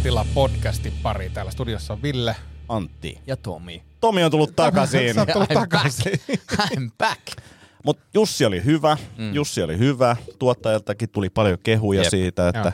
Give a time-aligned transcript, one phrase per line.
[0.00, 1.30] Olotila podcastin pari.
[1.30, 2.36] Täällä studiossa on Ville.
[2.68, 3.18] Antti.
[3.26, 3.82] Ja Tomi.
[4.00, 5.14] Tomi on tullut takaisin.
[5.14, 6.20] Sä oot tullut I'm takaisin.
[6.56, 6.72] back.
[6.72, 7.20] I'm back.
[7.84, 8.96] Mutta Jussi oli hyvä.
[9.18, 9.34] Mm.
[9.34, 10.16] Jussi oli hyvä.
[10.38, 12.10] Tuottajaltakin tuli paljon kehuja Jep.
[12.10, 12.72] siitä, että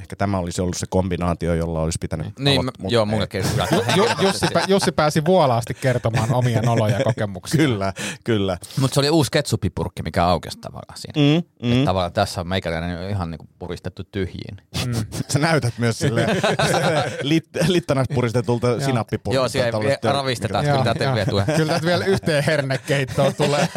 [0.00, 3.06] ehkä tämä olisi ollut se kombinaatio, jolla olisi pitänyt Niin, aloit- mä, mut joo.
[3.96, 7.58] Ju, Jussi, pä, Jussi pääsi vuolaasti kertomaan omia noloja ja kokemuksia.
[7.58, 7.92] Kyllä,
[8.24, 8.58] kyllä.
[8.80, 11.40] Mutta se oli uusi ketsupipurkki, mikä aukesi tavallaan siinä.
[11.42, 11.74] Mm, Mm.
[11.74, 11.84] mm.
[11.84, 14.56] Tavallaan tässä on meikäläinen ihan niinku puristettu tyhjiin.
[15.32, 16.26] Sä näytät myös sille
[17.22, 19.42] lit, littanasta puristetulta sinappipurkilta.
[19.42, 21.14] Joo, siellä ravistetaan, Joo, kyllä tätä joo.
[21.14, 21.44] vietyä.
[21.56, 23.68] Kyllä tätä vielä yhteen hernekeittoon tulee.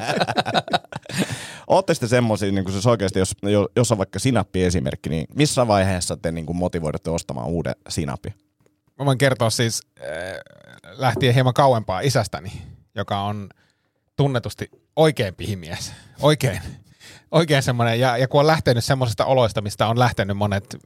[1.66, 6.16] Ootte sitten semmoisia, niin siis oikeasti, jos, jo- jos on vaikka sinappi-esimerkki, niin missä vaiheessa
[6.16, 8.34] te niin kuin motivoidutte ostamaan uuden sinappi?
[8.98, 10.06] Mä voin kertoa siis äh,
[10.96, 12.52] lähtien hieman kauempaa isästäni,
[12.94, 13.48] joka on
[14.16, 15.92] tunnetusti oikein pihimies.
[16.20, 16.60] Oikein.
[17.30, 20.76] Oikein semmoinen, ja, ja kun on lähtenyt semmoisesta oloista, mistä on lähtenyt monet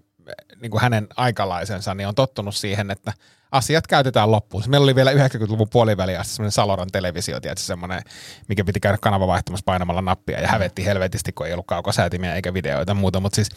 [0.61, 3.13] niin kuin hänen aikalaisensa, niin on tottunut siihen, että
[3.53, 4.63] asiat käytetään loppuun.
[4.69, 8.03] Meillä oli vielä 90-luvun puoliväliin asti semmoinen Saloran televisio, tietysti semmoinen,
[8.49, 12.55] mikä piti käydä kanava vaihtamassa painamalla nappia ja hävetti helvetisti, kun ei ollut kaukosäätimiä eikä
[12.55, 13.49] videoita muuta, mutta siis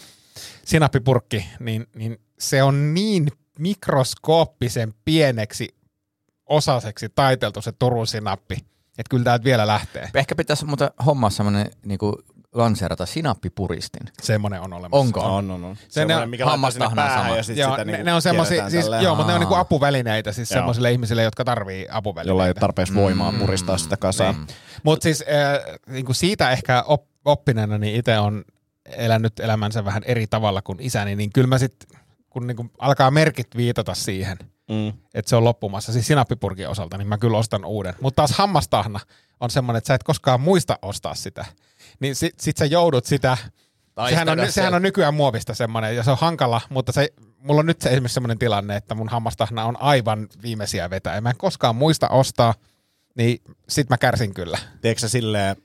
[0.66, 3.28] sinappipurkki, niin, niin se on niin
[3.60, 5.76] mikroskooppisen pieneksi
[6.46, 8.56] osaseksi taiteltu se Turun sinappi,
[8.98, 10.10] että kyllä täältä vielä lähtee.
[10.14, 12.24] Ehkä pitäisi muuten hommaa semmoinen niinku
[12.56, 14.02] lanseerata sinappipuristin.
[14.22, 14.98] Semmoinen on olemassa.
[14.98, 15.20] Onko?
[15.20, 15.76] On, on, on.
[15.76, 17.38] Se Semmoinen, ne- mikä laittaa sinne hammastahnaa päähän sama.
[17.38, 19.56] ja sitten Joo, sitä ne, niin ne on semmoisia, siis, joo, mutta ne on niinku
[19.56, 20.58] apuvälineitä siis Joo.
[20.58, 22.30] semmoisille ihmisille, jotka tarvii apuvälineitä.
[22.32, 23.40] jolla ei ole tarpeeksi voimaa Mm.
[23.40, 24.36] puristaa sitä kasaan.
[24.36, 24.48] Niin.
[24.84, 28.44] Mutta siis äh, niinku siitä ehkä op, oppineena, niin itse on
[28.86, 33.48] elänyt elämänsä vähän eri tavalla kuin isäni, niin kyllä mä sitten, kun niinku alkaa merkit
[33.58, 34.38] viitata siihen,
[34.70, 34.88] Mm.
[35.14, 37.94] että se on loppumassa, siis sinappipurkin osalta, niin mä kyllä ostan uuden.
[38.02, 39.00] Mutta taas hammastahna
[39.40, 41.46] on semmoinen, että sä et koskaan muista ostaa sitä.
[42.00, 43.38] Niin sit, sit sä joudut sitä,
[44.10, 47.66] sehän on, sehän on nykyään muovista semmoinen, ja se on hankala, mutta se, mulla on
[47.66, 51.38] nyt se esimerkiksi semmoinen tilanne, että mun hammastahna on aivan viimeisiä vetää, ja mä en
[51.38, 52.54] koskaan muista ostaa,
[53.18, 54.58] niin sit mä kärsin kyllä.
[54.82, 55.56] Tiedätkö sä silleen,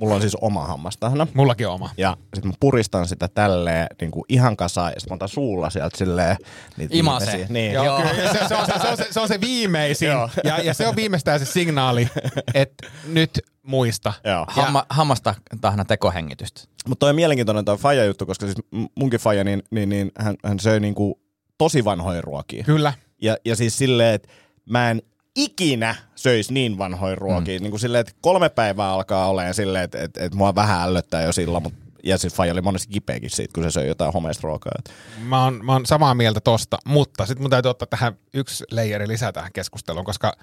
[0.00, 1.26] mulla on siis oma hammastahna.
[1.34, 1.90] Mullakin on oma.
[1.96, 5.70] Ja sitten mä puristan sitä tälleen niin kuin ihan kasaan ja sitten mä otan suulla
[5.70, 6.36] sieltä silleen
[6.76, 7.26] niitä Imase.
[7.26, 7.72] viimeisiä- Niin.
[7.72, 8.00] Joo, Joo.
[8.16, 10.30] Kyllä, se, se, on, se, se, on se, se on se viimeisin, Joo.
[10.44, 12.08] ja, ja se on viimeistään se signaali,
[12.54, 13.30] että nyt
[13.62, 14.12] muista.
[14.24, 14.44] Joo.
[14.48, 16.60] Hamma, hammasta tahna tekohengitystä.
[16.88, 18.58] Mutta toi on mielenkiintoinen toi faija juttu, koska siis
[18.98, 21.20] munkin faija, niin, niin, niin hän, hän söi niinku
[21.58, 22.64] tosi vanhoja ruokia.
[22.64, 22.92] Kyllä.
[23.22, 24.28] Ja, ja siis silleen, että
[24.70, 25.02] mä en
[25.36, 27.58] ikinä söisi niin vanhoja ruokia.
[27.58, 27.62] Mm.
[27.62, 31.22] Niin kuin silleen, että kolme päivää alkaa olemaan silleen, että, että, että mua vähän ällöttää
[31.22, 34.40] jo silloin, mutta ja siis faija oli monesti kipeäkin siitä, kun se söi jotain homeista
[34.42, 34.72] ruokaa.
[35.18, 39.08] Mä oon, mä oon samaa mieltä tosta, mutta sitten mun täytyy ottaa tähän yksi leijeri
[39.08, 40.36] lisää tähän keskusteluun, koska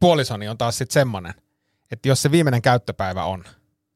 [0.00, 1.34] puolisoni on taas sitten semmonen,
[1.90, 3.44] että jos se viimeinen käyttöpäivä on,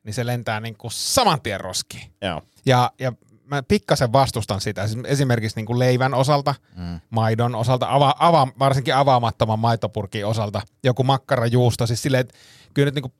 [0.05, 2.13] niin se lentää niinku saman tien roskiin.
[2.23, 2.43] Joo.
[2.67, 3.13] Ja, ja
[3.49, 7.01] mä pikkasen vastustan sitä, Siis esimerkiksi niinku leivän osalta, Mm.
[7.11, 12.35] maidon osalta, ava, ava, varsinkin avaamattoman maitopurkin osalta, joku makkarajuusto, siis silleen, että
[12.75, 13.13] kyllä nyt niinku,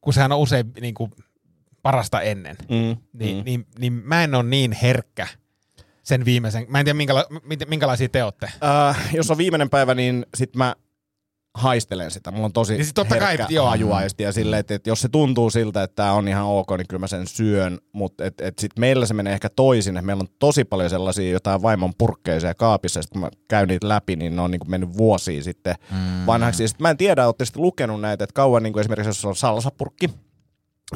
[0.00, 1.10] kun sehän on usein niinku
[1.82, 3.42] parasta ennen, Mm, niin, mm.
[3.44, 5.26] niin, niin mä en ole niin herkkä
[6.02, 6.66] sen viimeisen.
[6.68, 7.26] Mä en tiedä, minkäla-
[7.68, 8.46] minkälaisia te olette.
[8.90, 10.74] Äh, jos on viimeinen päivä, niin sit mä
[11.54, 12.30] haistelen sitä.
[12.30, 13.66] Mulla on tosi Niin sit totta kai, herkkä joo.
[13.66, 16.86] hajuaisti ja silleen, että, että jos se tuntuu siltä, että tämä on ihan ok, niin
[16.88, 17.78] kyllä mä sen syön.
[17.92, 21.30] Mutta et, et sit meillä se menee ehkä toisin, että meillä on tosi paljon sellaisia
[21.30, 24.50] jotain vaimon purkkeja siellä kaapissa, ja sit kun mä käyn niitä läpi, niin ne on
[24.50, 26.26] niinku mennyt vuosia sitten Mm.
[26.26, 26.62] vanhaksi.
[26.64, 29.36] Ja sit mä en tiedä, ootte sitten lukenut näitä, että kauan niinku esimerkiksi jos on
[29.36, 30.10] salsapurkki,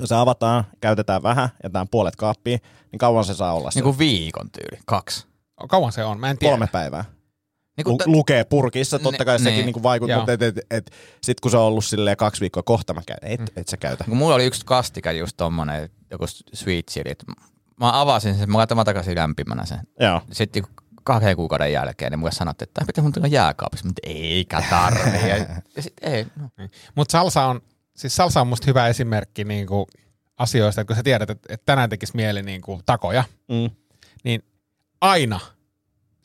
[0.04, 2.60] se avataan, käytetään vähän, jätetään puolet kaappiin,
[2.92, 5.26] niin kauan se saa olla Niin kuin viikon tyyli, kaksi.
[5.68, 6.20] Kauan se on?
[6.20, 6.52] Mä en tiedä.
[6.52, 7.04] Kolme päivää.
[7.78, 9.64] Niin Lu- kuin lukee purkissa, totta Ne- kai sekin niin.
[9.66, 10.90] niinku vaikuttaa, mutta et, et, et,
[11.22, 14.04] sit kun se on ollut silleen kaksi viikkoa kohta mä käyn, et, et sä käytä.
[14.04, 16.24] kun mulla oli yksi kastika just tommonen, joku
[16.54, 17.10] sweet chili.
[17.10, 17.24] että
[17.80, 19.78] Mä avasin sen, mä laitan takaisin lämpimänä sen.
[20.00, 20.20] Joo.
[20.32, 20.62] Sitten
[21.04, 25.28] kahden kuukauden jälkeen niin mulle sanottiin, että pitää mun tulla jääkaapissa, mutta eikä tarvii.
[25.28, 25.46] Ja, ja
[25.82, 26.48] sit ei, no.
[26.94, 27.60] Mutta salsa on,
[27.96, 29.86] siis salsa on musta hyvä esimerkki niinku
[30.38, 33.70] asioista, että kun sä tiedät, että, että tänään tekisi mieli niinku takoja, Mm.
[34.24, 34.42] niin
[35.00, 35.40] aina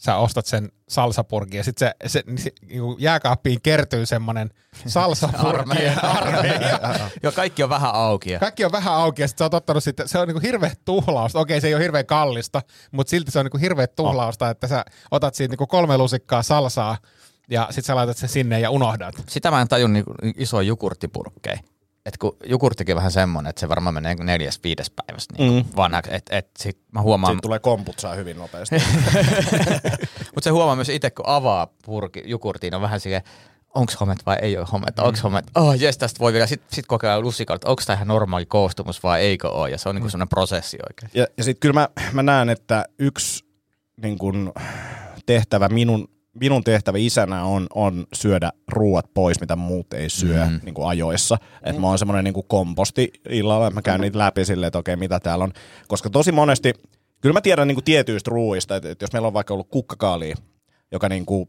[0.05, 4.49] sä ostat sen salsapurkin ja sitten se, se, niin se niinku jääkaappiin kertyy semmonen
[4.85, 6.79] salsapurkien armeija.
[7.23, 8.31] Joo, kaikki on vähän auki.
[8.31, 10.71] Ja, Kaikki on vähän auki ja sit sä oot ottanut sitten, se on niinku hirveä
[10.85, 11.39] tuhlausta.
[11.39, 12.61] Okei, se ei ole hirveän kallista,
[12.91, 16.97] mutta silti se on niinku hirveä tuhlausta, että sä otat siitä niinku kolme lusikkaa salsaa
[17.49, 19.15] ja sit sä laitat sen sinne ja unohdat.
[19.29, 20.05] sitä mä en tajun niin
[20.37, 21.59] iso jukurttipurkkeja.
[22.05, 25.53] Et kun jukurttikin on vähän semmonen, että se varmaan menee niinku neljäs, viides päivässä niin
[25.53, 25.69] Mm.
[25.75, 26.13] vanhaksi.
[26.15, 28.75] Et, et sit mä huomaan, Siitä tulee komputsaa hyvin nopeasti.
[30.35, 33.21] mutta se huomaa myös itse, kun avaa purki, jukurtiin, on vähän silleen,
[33.75, 36.85] onko homet vai ei ole hometta, onko homet, oh jes, tästä voi vielä, sitten sit
[36.85, 40.09] kokeilla lusikalla, että onko tämä ihan normaali koostumus vai eikö ole, ja se on niinku
[40.09, 41.11] semmoinen prosessi oikein.
[41.13, 43.45] ja ja sitten kyllä mä, mä näen, että yksi
[44.01, 44.53] niin kun,
[45.25, 46.07] tehtävä minun,
[46.39, 50.59] minun tehtävä isänä on, on syödä ruuat pois, mitä muut ei syö mm.
[50.63, 51.37] niin kuin ajoissa.
[51.63, 54.79] Että mä oon semmoinen niin kuin komposti illalla, että mä käyn niitä läpi silleen, että
[54.79, 55.53] okei, mitä täällä on.
[55.87, 56.73] Koska tosi monesti,
[57.21, 60.35] kyllä mä tiedän niin kuin tietyistä ruuista, että, että jos meillä on vaikka ollut kukkakaalia,
[60.91, 61.47] joka niin kuin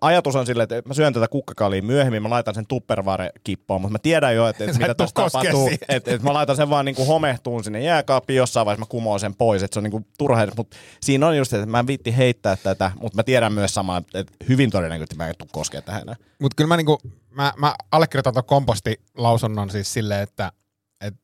[0.00, 3.98] ajatus on silleen, että mä syön tätä kukkakaalia myöhemmin, mä laitan sen tupperware-kippoon, mutta mä
[3.98, 5.68] tiedän jo, että, että mitä tässä koskee tapahtuu.
[5.88, 9.34] Että, että mä laitan sen vaan niinku homehtuun sinne jääkaappiin, jossain vaiheessa mä kumoon sen
[9.34, 12.56] pois, että se on niinku turha mutta siinä on just, että mä en viitti heittää
[12.56, 16.16] tätä, mutta mä tiedän myös samaa, että hyvin todennäköisesti mä en tuu koskea tähän.
[16.40, 16.98] Mutta kyllä mä, niinku,
[17.30, 20.52] mä, mä allekirjoitan tuon kompostilausunnon siis silleen, että,
[21.00, 21.20] että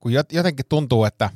[0.00, 1.30] kun jot- jotenkin tuntuu, että,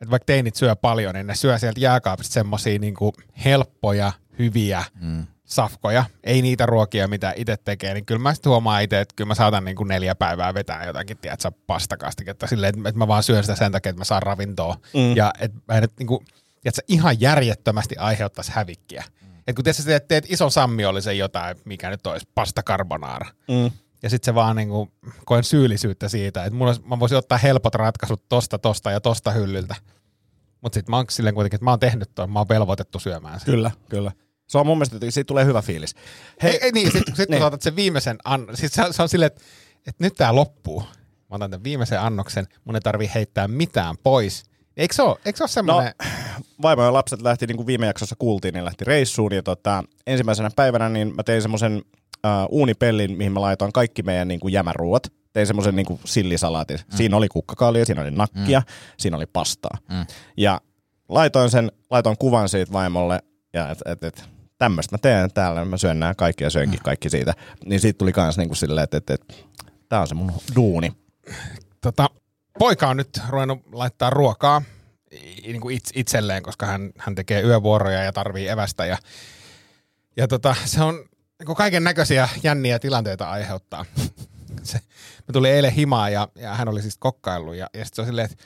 [0.00, 3.12] että vaikka teinit syö paljon, niin ne syö sieltä jääkaapista semmosia niinku
[3.44, 5.26] helppoja, hyviä mm.
[5.54, 6.04] Safkoja.
[6.24, 9.34] Ei niitä ruokia, mitä itse tekee, niin kyllä mä sitten huomaan itse, että kyllä mä
[9.34, 13.56] saatan niinku neljä päivää vetää jotakin, tiedätkö, pastakastiketta silleen, että, että mä vaan syön sitä
[13.56, 14.76] sen takia, että mä saan ravintoa.
[14.94, 15.16] Mm.
[15.16, 16.24] Ja että mä en nyt niinku,
[16.60, 19.04] tiedätkö, ihan järjettömästi aiheuttaisi hävikkiä.
[19.22, 19.28] Mm.
[19.46, 23.26] Et kun tietysti teet, teet ison sammi oli se jotain, mikä nyt olisi pasta carbonara.
[23.48, 23.70] Mm.
[24.02, 24.92] Ja sitten se vaan niinku,
[25.24, 29.74] koen syyllisyyttä siitä, että mulla, mä voisin ottaa helpot ratkaisut tosta, tosta ja tosta hyllyltä.
[30.60, 33.40] Mutta sitten mä oon silleen kuitenkin, että mä oon tehnyt tuon, mä oon velvoitettu syömään
[33.40, 33.46] sen.
[33.46, 34.12] Kyllä, kyllä.
[34.54, 35.94] Se on mun mielestä, että siitä tulee hyvä fiilis.
[36.42, 37.40] Hei, ei, ei niin, sitten sit, kun Niin.
[37.42, 39.42] sä otat sen viimeisen annon, sit se, se on silleen, että,
[39.86, 40.80] että nyt tää loppuu.
[41.30, 44.44] Mä otan tämän viimeisen annoksen, mun ei tarvii heittää mitään pois.
[44.76, 46.10] Eikö se ole, eikö se ole semmoinen, no.
[46.62, 49.34] vaimo ja lapset lähti, niin kuin viime jaksossa kuultiin, niin lähti reissuun.
[49.34, 54.28] Ja tota, ensimmäisenä päivänä niin mä tein semmoisen uh, uunipellin, mihin mä laitoin kaikki meidän
[54.28, 55.06] niin kuin jämäruot.
[55.32, 56.76] Tein semmoisen niin kuin sillisalaatin.
[56.76, 56.96] Mm.
[56.96, 58.66] Siinä oli kukkakaalia, siinä oli nakkia, mm.
[58.96, 59.78] siinä oli pastaa.
[59.90, 60.06] Mm.
[60.36, 60.60] Ja
[61.08, 63.20] laitoin sen, laitoin kuvan siitä vaimolle,
[63.52, 64.24] ja et, et, et,
[64.64, 67.34] tämmöistä mä teen täällä, mä syön nämä kaikki ja syönkin kaikki siitä.
[67.64, 69.46] Niin siitä tuli kans niin kuin silleen, että et, et,
[69.88, 70.92] tää on se mun duuni.
[71.80, 72.10] tota,
[72.58, 74.62] poika on nyt ruvennut laittaa ruokaa
[75.42, 78.86] niin kuin itse, itselleen, koska hän, hän tekee yövuoroja ja tarvii evästä.
[78.86, 78.98] Ja,
[80.16, 80.94] ja tota, se on
[81.38, 83.84] niin kaiken näköisiä jänniä tilanteita aiheuttaa.
[84.62, 84.78] se,
[85.18, 88.06] mä tulin eilen himaan ja, ja hän oli siis kokkaillut ja, ja sitten se on
[88.06, 88.44] silleen, että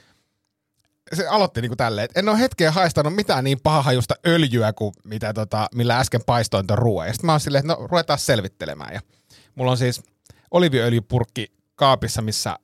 [1.13, 4.95] se aloitti niin kuin tälleen, että en ole hetkeä haistanut mitään niin pahahajusta öljyä kuin
[5.05, 7.07] mitä tota, millä äsken paistoin tuon ruoan.
[7.07, 8.95] Ja sitten mä oon silleen, että no ruvetaan selvittelemään.
[8.95, 9.01] Ja
[9.55, 10.03] mulla on siis
[10.51, 12.59] oliviöljypurkki kaapissa, missä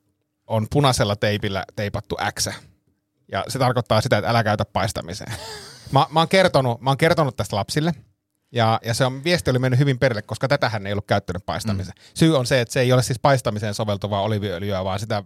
[0.47, 2.49] on punaisella teipillä teipattu X.
[3.33, 5.33] Ja se tarkoittaa sitä, että älä käytä paistamiseen.
[5.93, 7.95] Mä, mä, oon, kertonut, mä oon kertonut tästä lapsille.
[8.53, 11.47] Ja, ja se on, viesti oli mennyt hyvin perille, koska tätä hän ei ollut käyttänyt
[11.47, 11.95] paistamiseen.
[11.99, 12.03] Mm.
[12.15, 15.23] Syy on se, että se ei ole siis paistamiseen soveltuvaa oliviöljyä, vaan sitä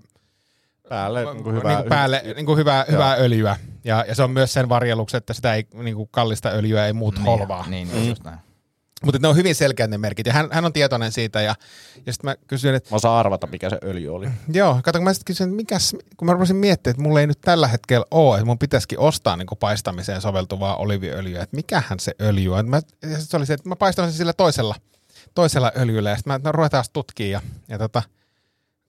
[0.88, 3.56] Päälle niin kuin hyvä, hyvä, niin kuin päälle niin kuin hyvää, hyvää öljyä.
[3.84, 6.92] Ja, ja se on myös sen varjeluksi, että sitä ei, niin kuin kallista öljyä ei
[6.92, 7.64] muut holvaa.
[7.68, 8.38] Niin, niin, just näin.
[9.04, 10.26] Mutta ne on hyvin selkeät ne merkit.
[10.26, 11.40] Ja hän, hän on tietoinen siitä.
[11.40, 11.54] Ja,
[12.06, 14.28] ja sitten mä kysyin, että Mä osaan arvata, mikä se öljy oli.
[14.52, 17.26] Joo, kato, kun mä sitten kysyin, että mikäs, kun mä rupesin miettimään, että mulla ei
[17.26, 22.00] nyt tällä hetkellä ole, että mun pitäisikin ostaa niin kuin paistamiseen soveltuvaa oliviöljyä, että mikähän
[22.00, 22.68] se öljy on.
[22.68, 24.74] Mä, ja sit se oli se, että mä paistan sen sillä toisella,
[25.34, 28.02] toisella öljyllä, ja sitten mä no, ruvetaan tutkimaan, ja, ja tota,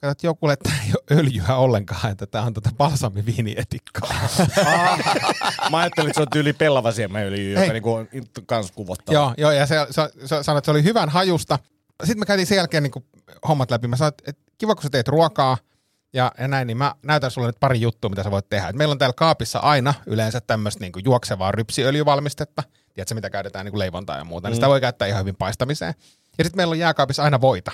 [0.01, 4.09] kato, että joku, että ei ole öljyä ollenkaan, että tämä on tota balsamiviinietikkaa.
[5.71, 7.73] Mä ajattelin, että se on tyyli pellava siemenöljy, joka Ei.
[7.73, 8.07] niinku on
[8.45, 9.13] kans kuvottava.
[9.13, 11.59] joo, joo, ja se, se, se sanoi, että se oli hyvän hajusta.
[12.03, 13.05] Sitten me käytiin sen jälkeen niin kuin
[13.47, 13.87] hommat läpi.
[13.87, 15.57] Mä sanoin, että, että kiva, kun sä teet ruokaa,
[16.13, 18.67] ja, ja näin, niin mä näytän sulle nyt pari juttua, mitä sä voit tehdä.
[18.67, 22.63] Et meillä on täällä kaapissa aina yleensä tämmöistä niin juoksevaa rypsiöljyvalmistetta.
[22.93, 24.47] Tiedätkö, mitä käytetään niin leivontaa ja muuta.
[24.47, 24.49] Mm.
[24.49, 25.93] Niin sitä voi käyttää ihan hyvin paistamiseen.
[26.37, 27.71] Ja sitten meillä on jääkaapissa aina voita.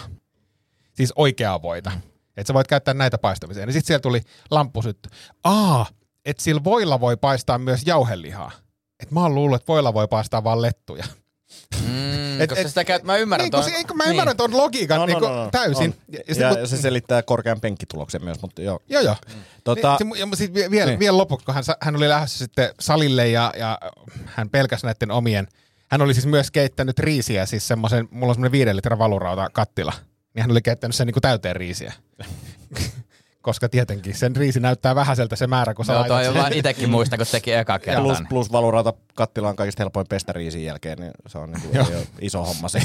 [0.93, 1.91] Siis oikeaa voita.
[2.35, 2.41] Mm.
[2.41, 3.69] Että sä voit käyttää näitä paistamiseen.
[3.69, 5.09] Ja sitten siellä tuli lamppusytty.
[5.43, 5.85] Aa,
[6.25, 8.51] että sillä voilla voi paistaa myös jauhelihaa.
[8.99, 11.05] Et mä oon luullut, että voilla voi paistaa vaan lettuja.
[11.81, 13.63] Mm, Et- koska et- sitä käyt, mä ymmärrän Niin, ton.
[13.63, 15.89] se, eikö mä ymmärrän tuon logiikan No, no, niin no, no, täysin.
[15.89, 15.93] on.
[16.11, 18.79] Ja, Ja, ja, sit, ja, kun- se selittää korkean penkkituloksen myös, mutta joo.
[18.89, 19.15] Joo, joo.
[19.63, 20.99] Tota, Niin, ja sitten vielä, vielä, niin.
[20.99, 23.77] vielä lopuksi, kun hän, hän oli lähdössä sitten salille ja, ja
[24.25, 25.47] hän pelkäsi näiden omien,
[25.91, 29.93] hän oli siis myös keittänyt riisiä, siis semmoisen, mulla on semmoinen viiden litran valurauta kattila,
[30.35, 31.93] niin hän oli keittänyt sen niin kuin täyteen riisiä.
[33.41, 36.33] Koska tietenkin sen riisi näyttää vähäiseltä se määrä, kun sä Joo, laitat toi sen.
[36.33, 38.27] vaan itekin muistan, kun teki eka plus, kerran.
[38.29, 42.07] plus valurauta kattila on kaikista helpoin pestä riisin jälkeen, niin se on niinku, ei ole
[42.21, 42.77] iso homma se.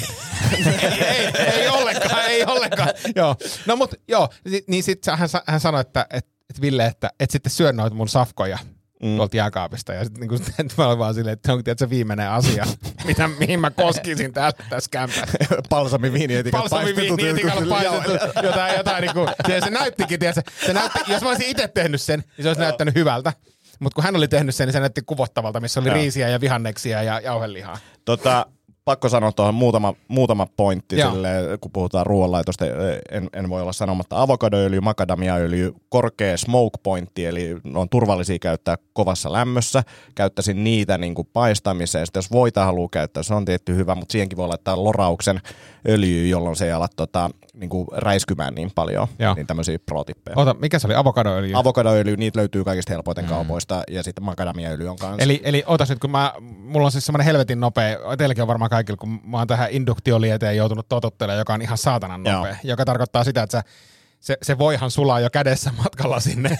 [0.53, 0.65] ei,
[1.05, 2.89] ei, ei ollenkaan, ei ollenkaan.
[3.17, 3.37] joo.
[3.67, 7.31] No mut joo, ni- niin sitten hän, hän sanoi, että et, et Ville, että et
[7.31, 8.59] sitten syö noita mun safkoja
[9.03, 9.17] mm.
[9.17, 9.93] tuolta jääkaapista.
[9.93, 12.67] Ja sitten niin mä olin vaan silleen, että se on tietysti viimeinen asia,
[13.07, 15.27] mitä, mihin mä koskisin täällä tässä kämpässä.
[15.69, 21.23] Palsami viinietikat Balsamiviinietikalla paistettu jotain, jotain niin kuin, se, se näyttikin, tiedätkö, se näytti, jos
[21.23, 23.33] mä olisin itse tehnyt sen, niin se olisi näyttänyt hyvältä.
[23.81, 25.95] Mutta kun hän oli tehnyt sen, niin se näytti kuvottavalta, missä oli Joo.
[25.95, 27.79] riisiä ja vihanneksia ja jauhelihaa.
[28.05, 28.47] Tota,
[28.91, 31.29] pakko sanoa tuohon muutama, muutama pointti, sille,
[31.61, 32.65] kun puhutaan ruoanlaitosta.
[33.11, 38.77] En, en voi olla sanomatta avokadoöljy, makadamiaöljy, korkea smoke pointti, eli ne on turvallisia käyttää
[38.93, 39.83] kovassa lämmössä.
[40.15, 42.07] Käyttäisin niitä niin kuin paistamiseen.
[42.07, 45.41] Sitten jos voita haluaa käyttää, se on tietty hyvä, mutta siihenkin voi laittaa lorauksen
[45.89, 49.09] öljyä, jolloin se ei ala tota, niin kuin räiskymään niin paljon.
[49.19, 49.35] Joo.
[49.35, 50.35] Niin tämmöisiä pro-tippejä.
[50.37, 50.95] Ota, mikä se oli?
[50.95, 51.53] Avokadoöljy?
[51.55, 53.29] Avokadoöljy, niitä löytyy kaikista helpoiten mm.
[53.29, 55.23] kaupoista, ja sitten makadamiaöljy on kanssa.
[55.23, 58.71] Eli, eli otas nyt, kun mä, mulla on siis semmoinen helvetin nopea, teilläkin on varmaan
[58.85, 62.37] kaikilla, kun mä oon tähän induktiolieteen joutunut totuttelemaan, joka on ihan saatanan Joo.
[62.37, 63.65] nopea, joka tarkoittaa sitä, että sä,
[64.21, 66.59] se, se voihan sulaa jo kädessä matkalla sinne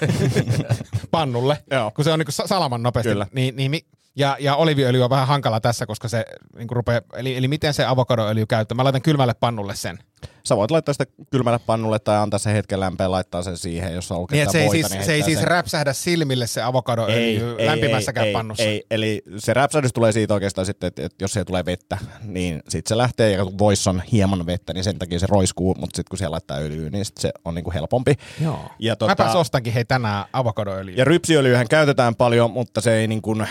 [1.11, 1.91] pannulle, Joo.
[1.91, 3.09] kun se on niin salaman nopeasti.
[3.09, 3.27] Kyllä.
[3.33, 3.87] Niin, niin, mi-
[4.17, 6.25] ja, ja oliviöljy on vähän hankala tässä, koska se
[6.57, 8.77] niin kuin rupeaa, eli, eli miten se avokadoöljy käyttää?
[8.77, 9.99] Mä laitan kylmälle pannulle sen.
[10.45, 14.11] Sä voit laittaa sitä kylmälle pannulle tai antaa se hetken lämpöä laittaa sen siihen, jos
[14.11, 15.49] haluaa Niin, se ei, voita, siis, niin se ei siis sen.
[15.49, 18.65] räpsähdä silmille se avokadoöljy lämpimässäkään ei, pannussa.
[18.65, 22.63] Ei, eli se räpsähdys tulee siitä oikeastaan sitten, että, että jos siellä tulee vettä, niin
[22.69, 25.97] sitten se lähtee, ja kun voissa on hieman vettä, niin sen takia se roiskuu, mutta
[25.97, 28.15] sitten kun siellä laittaa öljyä, niin sit se on niinku helpompi.
[28.41, 28.71] Joo.
[28.79, 30.97] Ja, tota, Mäpäs ostankin hei tänään avokadoöljyä.
[30.97, 33.47] ja rypsiöljyhän käytetään paljon, mutta se ei niin kuin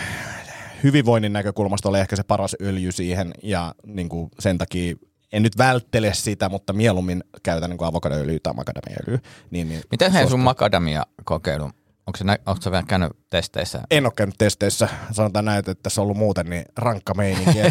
[0.82, 4.94] hyvinvoinnin näkökulmasta ole ehkä se paras öljy siihen, ja niin kuin sen takia
[5.32, 9.18] en nyt välttele sitä, mutta mieluummin käytän niin avokadoöljyä tai makadamiaöljyä.
[9.50, 10.44] Niin, niin Miten hei sun suosittelen.
[10.44, 11.64] makadamia-kokeilu?
[12.06, 13.80] Onko se, onko se vielä käynyt testeissä?
[13.90, 14.88] En ole käynyt testeissä.
[15.12, 17.58] Sanotaan näin, että tässä on ollut muuten niin rankka meininki.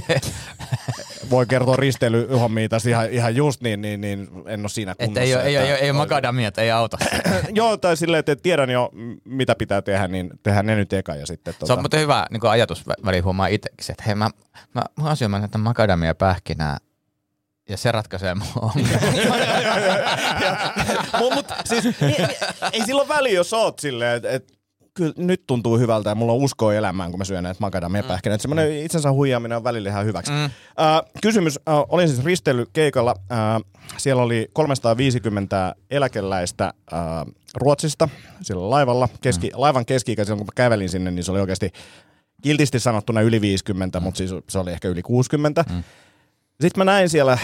[1.29, 5.21] Voi kertoa risteilyhommia tässä ihan, ihan just niin, niin, niin en ole siinä kunnossa.
[5.21, 6.97] Että ei ole, ei, ei, ole, ei ole että- makadamia, että ei auta.
[7.53, 8.89] Joo, tai silleen, että tiedän jo,
[9.25, 11.53] mitä pitää tehdä, niin tehdään ne nyt eka ja sitten...
[11.53, 14.29] Se Tota, on muuten hyvä niin ajatus väliin huomaa itsekin, että hei mä,
[14.73, 16.77] mä, mä syömään näitä makadamia pähkinää
[17.69, 18.99] ja se ratkaisee mun ongelman.
[21.19, 22.15] mut, mut, siis, ei,
[22.73, 24.58] ei sillä ole väliä, jos oot silleen, että et,
[24.93, 28.35] kyllä nyt tuntuu hyvältä ja mulla on uskoa elämään, kun mä syön näitä makadamia pähkinä.
[28.35, 28.39] Mm.
[28.39, 30.31] Semmoinen itsensä huijaaminen on välillä ihan hyväksi.
[30.31, 30.45] Mm.
[30.45, 30.51] Uh,
[31.21, 33.11] kysymys, uh, olin siis risteilykeikalla.
[33.11, 38.09] Uh, siellä oli 350 eläkeläistä uh, Ruotsista
[38.41, 39.09] sillä laivalla.
[39.21, 39.61] Keski, mm.
[39.61, 41.71] Laivan keski silloin kun mä kävelin sinne, niin se oli oikeasti
[42.41, 44.03] kiltisti sanottuna yli 50, mm.
[44.03, 45.65] mutta siis se oli ehkä yli 60.
[45.69, 45.83] Mm.
[46.61, 47.37] Sitten mä näin siellä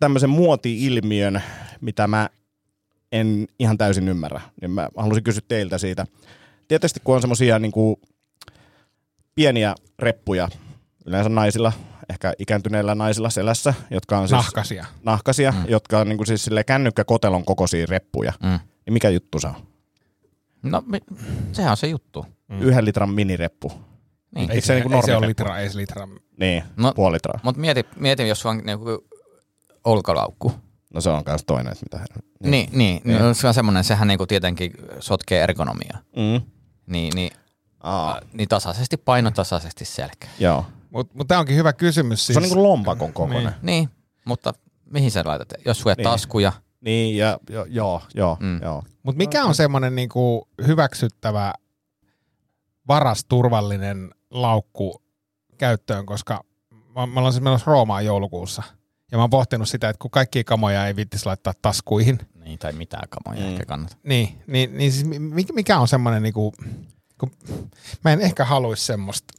[0.00, 1.42] tämmöisen muoti-ilmiön,
[1.80, 2.28] mitä mä
[3.12, 4.40] en ihan täysin ymmärrä.
[4.60, 6.06] Niin mä halusin kysyä teiltä siitä.
[6.70, 7.72] Tietysti kun on semmoisia niin
[9.34, 10.48] pieniä reppuja,
[11.06, 11.72] yleensä naisilla,
[12.10, 14.86] ehkä ikääntyneillä naisilla selässä, jotka on siis Nahkasia.
[15.02, 15.64] nahkasia, mm.
[15.68, 18.32] jotka on niin kuin siis sille kännykkäkotelon kokoisia reppuja.
[18.42, 18.48] Mm.
[18.86, 19.54] Niin mikä juttu se on?
[20.62, 21.00] No mi-
[21.52, 22.26] sehän on se juttu.
[22.48, 22.60] Mm.
[22.62, 23.72] Yhden litran minireppu.
[24.34, 24.50] Niin.
[24.50, 25.42] Eikö se niinku ei se ole normireppu?
[25.42, 26.08] litra, ei se litra.
[26.40, 27.40] Niin, No- puoli litraa.
[27.42, 29.08] Mutta mieti, mieti, jos on niinku
[29.84, 30.52] olkalaukku.
[30.94, 32.04] No se on myös toinen, että mitä...
[32.42, 33.02] Niin, niin, niin.
[33.04, 33.18] Niin.
[33.22, 35.98] No, se on semmoinen, sehän niinku tietenkin sotkee ergonomiaa.
[36.16, 36.50] Mm.
[36.86, 37.32] Niin, niin,
[37.80, 40.30] Aa, niin tasaisesti paino, tasaisesti selkeä.
[40.38, 40.64] joo.
[40.90, 42.26] Mutta mut tämä onkin hyvä kysymys.
[42.26, 43.42] Siis, Se on niin kuin lompakon kokoinen.
[43.44, 43.54] Niin.
[43.62, 43.88] Niin,
[44.24, 44.52] mutta
[44.84, 45.48] mihin sä laitat?
[45.66, 46.04] Jos sujet Niin.
[46.04, 48.62] taskuja, Niin, ja jo, joo, joo, Mm.
[48.62, 48.82] joo.
[49.02, 51.52] Mutta mikä on semmoinen niinku hyväksyttävä
[52.88, 55.02] varas turvallinen laukku
[55.58, 56.44] käyttöön, koska
[56.94, 58.62] mä, mä olen siis menossa Roomaan joulukuussa.
[59.12, 62.18] Ja mä oon pohtinut sitä, että kun kaikkia kamoja ei vittisi laittaa taskuihin,
[62.50, 63.52] niin, tai mitään kamoja Mm.
[63.52, 63.96] ehkä kannata.
[64.02, 66.52] niin, niin, niin siis mi- mikä on semmoinen, niinku,
[67.20, 67.30] kun
[68.04, 69.34] mä en ehkä haluaisi semmoista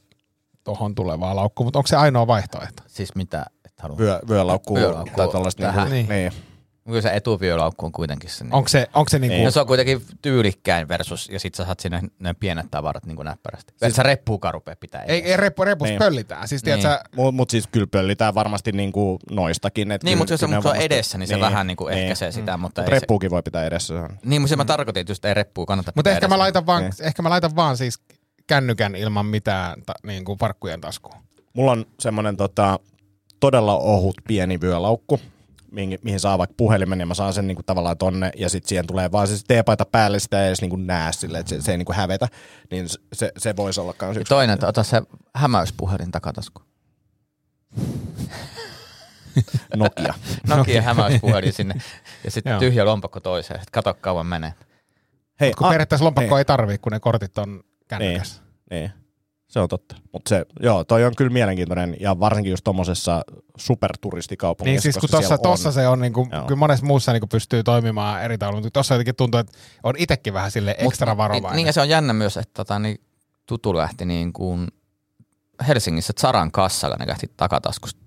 [0.64, 2.82] tohon tulevaa laukkua, mutta onko se ainoa vaihtoehto?
[2.86, 3.98] Siis mitä et halua?
[3.98, 5.62] Vyö, vyölaukku Vyölaukku tai tuollaista.
[5.62, 5.90] tähän.
[5.90, 6.32] Niin, Niin.
[6.32, 6.51] niin.
[6.86, 8.44] Kyllä se etuvyölaukku on kuitenkin se.
[8.44, 8.54] Niin.
[8.54, 9.44] Onko se, onko se niinku.
[9.44, 13.16] No se on kuitenkin tyylikkäin versus, ja sit sä saat sinne ne pienet tavarat niin
[13.24, 13.74] näppärästi.
[13.76, 15.02] Siis, sä reppuukaan rupea pitää.
[15.02, 15.98] ei, ei reppu, repussa Niin.
[15.98, 16.48] pöllitään.
[16.48, 16.82] Siis Niin.
[16.82, 19.92] sä, Mutta mut siis kyllä pöllitään varmasti niinku noistakin.
[19.92, 22.56] Et Niin, mutta jos se mut on varmasti- edessä, niin se vähän niinku ehkäisee sitä,
[22.56, 23.94] mutta Mut ei se- reppuukin voi pitää edessä.
[24.08, 26.38] se Niin, mutta se mä tarkoitin, että just ei reppua kannata Mutta pitää ehkä mä,
[26.38, 26.92] laitan vaan, Niin.
[27.02, 27.98] ehkä mä laitan vaan siis
[28.46, 31.16] kännykän ilman mitään ta, niin kuin farkkujen taskuun.
[31.54, 32.78] Mulla on semmoinen tota,
[33.40, 35.20] todella ohut pieni vyölaukku,
[35.72, 38.86] mihin, mihin saa vaikka puhelimen ja mä saan sen niinku tavallaan tonne ja sitten siihen
[38.86, 41.78] tulee vaan se teepaita päälle, sitä ei edes niinku näe sille, että se, se ei
[41.78, 42.28] niinku hävetä,
[42.70, 44.28] niin se- se, voisi olla kans yksi.
[44.28, 45.02] Toinen, että ota se
[45.34, 46.62] hämäyspuhelin takatasku.
[49.76, 50.14] Nokia.
[50.48, 51.74] Nokia hämäyspuhelin sinne.
[52.24, 53.60] Ja sitten tyhjä lompakko toiseen.
[53.60, 54.54] Sitten kato kauan menee.
[55.40, 56.38] Hei, Kun a- periaatteessa lompakko niin.
[56.38, 58.42] ei tarvii, kun ne kortit on kännykässä.
[58.70, 58.90] Niin,
[59.52, 59.96] se on totta.
[60.12, 63.22] Mutta se, joo, toi on kyllä mielenkiintoinen ja varsinkin just tommosessa
[63.56, 64.72] superturistikaupungissa.
[64.72, 66.42] Niin siis kun tossa, siellä on- tossa se on, niin kuin, Joo.
[66.42, 69.94] kyllä monessa muussa niin kuin pystyy toimimaan eri tavalla, mutta tossa jotenkin tuntuu, että on
[69.98, 71.56] itsekin vähän sille ekstra varovainen.
[71.56, 73.00] Niin, ja se on jännä myös, että tota, niin,
[73.46, 74.68] tutu lähti niin kuin
[75.68, 78.00] Helsingissä Zaran kassalla, ne lähti takataskusta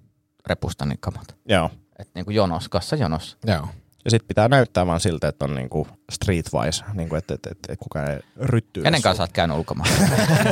[0.48, 1.36] repusta niin kamat.
[1.50, 1.70] Joo.
[2.00, 3.38] Et niin kuin jonos, kassa jonos.
[3.48, 3.68] Joo.
[4.06, 7.80] Ja sitten pitää näyttää vaan siltä, että on niinku streetwise, niinku että et, et, et
[7.80, 8.84] kukaan ei ryttyy.
[8.84, 9.98] Kenen kanssa olet käynyt ulkomailla?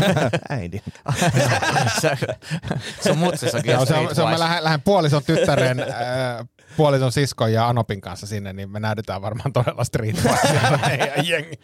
[0.49, 0.81] Äidin.
[2.01, 2.17] se,
[3.07, 7.53] sun mutsissakin on se on, se on, mä lähden, lähden puolison tyttären, äh, puolison siskon
[7.53, 10.59] ja Anopin kanssa sinne, niin me näytetään varmaan todella streetwise
[11.29, 11.59] jengi.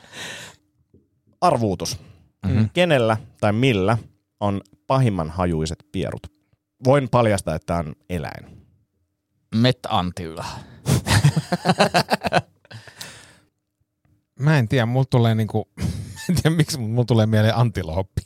[1.41, 1.99] Arvuutus.
[2.45, 2.63] Mhm.
[2.73, 3.97] Kenellä tai millä
[4.39, 6.27] on pahimman hajuiset pierut?
[6.83, 8.67] Voin paljastaa, että tämä on eläin.
[9.55, 10.45] Met Antilla.
[14.39, 15.67] Mä en tiedä, mulla tulee niinku,
[16.29, 18.21] en tiedä miksi, mutta mulla tulee mieleen antilooppi.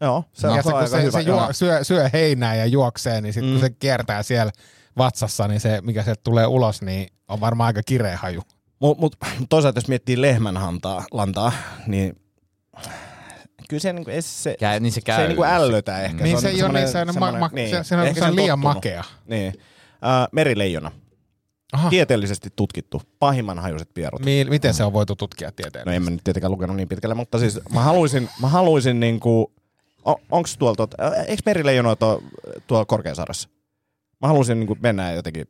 [0.00, 1.22] Joo, se ja on, se, kun aika se, hyvä.
[1.22, 3.54] se juo, syö, syö heinää ja juoksee, niin sitten Mm.
[3.54, 4.52] kun se kiertää siellä
[4.98, 8.42] vatsassa, niin se, mikä sieltä tulee ulos, niin on varmaan aika kireä haju.
[8.80, 9.16] Mut, mut
[9.48, 11.52] toisaalta jos miettii lehmän hantaa, lantaa,
[11.86, 12.16] niin
[13.68, 15.16] kyllä se, niinku, ei se, Käy, niin se käy.
[15.16, 16.24] se ei niinku ällötä ehkä.
[16.24, 17.70] niin on se ei ole niin, se, on, ma, ma, niin.
[17.70, 18.60] se, se, on, se liian tottunut.
[18.60, 19.04] makea.
[19.26, 19.54] Niin.
[19.92, 20.90] Äh, merileijona.
[21.74, 21.90] Aha.
[21.90, 23.02] Tieteellisesti tutkittu.
[23.18, 24.24] Pahimman hajuiset pierut.
[24.24, 25.86] Mi- miten se on voitu tutkia tieteen?
[25.86, 29.52] No en mä nyt tietenkään lukenut niin pitkälle, mutta siis mä haluaisin, mä haluaisin niinku,
[30.04, 32.22] on, onks tuolla, tot, äh, eikö merileijona tuo,
[32.66, 33.48] tuolla Korkeasaaressa?
[34.20, 35.46] Mä haluaisin niinku mennä jotenkin.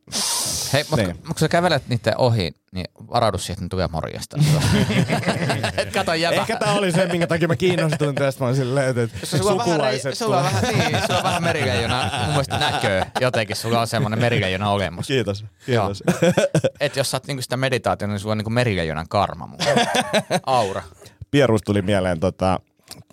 [0.75, 1.16] Hei, mutta Niin.
[1.26, 4.37] kun sä kävelet niiden ohi, niin varaudu siihen, että ne tulee morjesta.
[5.76, 6.35] Et kato jäbä.
[6.37, 8.40] Ehkä tää oli se, minkä takia mä kiinnostuin tästä.
[8.45, 10.04] Mä olin silleen, että, että Sulla on, vähän, sukulaiset.
[10.04, 13.87] rei- sulla on vähän, niin, sulla on vähän merileijona, mun mielestä näköä jotenkin, sulla on
[13.87, 15.07] semmoinen merileijona olemus.
[15.07, 16.02] Kiitos, kiitos.
[16.81, 19.59] Et jos sä oot niinku sitä meditaatiota, niin sulla on niinku merileijonan karma mun.
[20.47, 20.83] Aura.
[21.31, 22.61] Pierus tuli mieleen, tota,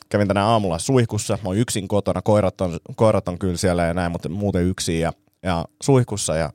[0.09, 1.33] kävin tänään aamulla suihkussa.
[1.43, 4.99] Mä oon yksin kotona, koirat on, koirat on kyllä siellä ja näin, mutta muuten yksin
[4.99, 5.13] ja,
[5.43, 6.35] ja suihkussa.
[6.35, 6.49] Ja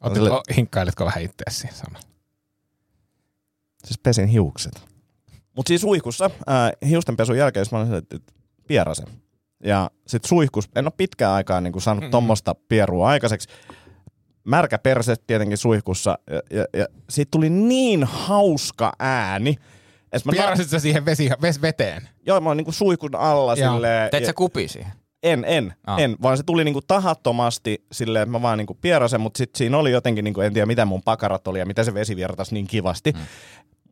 [0.00, 2.08] Otetko, hinkkailetko vähän itseäsi siinä samalla?
[3.84, 4.82] siis pesin hiukset.
[5.56, 8.18] Mutta siis suihkussa, ää, hiustenpesun jälkeen mä olin että
[8.68, 9.06] pierasen.
[9.64, 12.10] Ja sit suihkus, en ole pitkään aikaa niin saanut Mm.
[12.10, 13.48] tommosta pierua aikaiseksi.
[14.44, 19.56] Märkä perse tietenkin suihkussa ja, ja, ja siitä tuli niin hauska ääni.
[20.24, 22.08] mä Pierasit sä siihen vesi, ves, veteen?
[22.26, 23.72] Joo, mä oon niinku suihkun alla Joo.
[23.74, 24.10] silleen.
[24.10, 24.92] Teit sä kupi siihen?
[25.22, 26.00] En, en, Ah.
[26.00, 29.78] en, vaan se tuli niinku tahattomasti silleen, että mä vaan niinku pierasen, mutta sit siinä
[29.78, 32.66] oli jotenkin, niinku, en tiedä mitä mun pakarat oli ja mitä se vesi virtasi niin
[32.66, 33.12] kivasti.
[33.12, 33.18] Mm.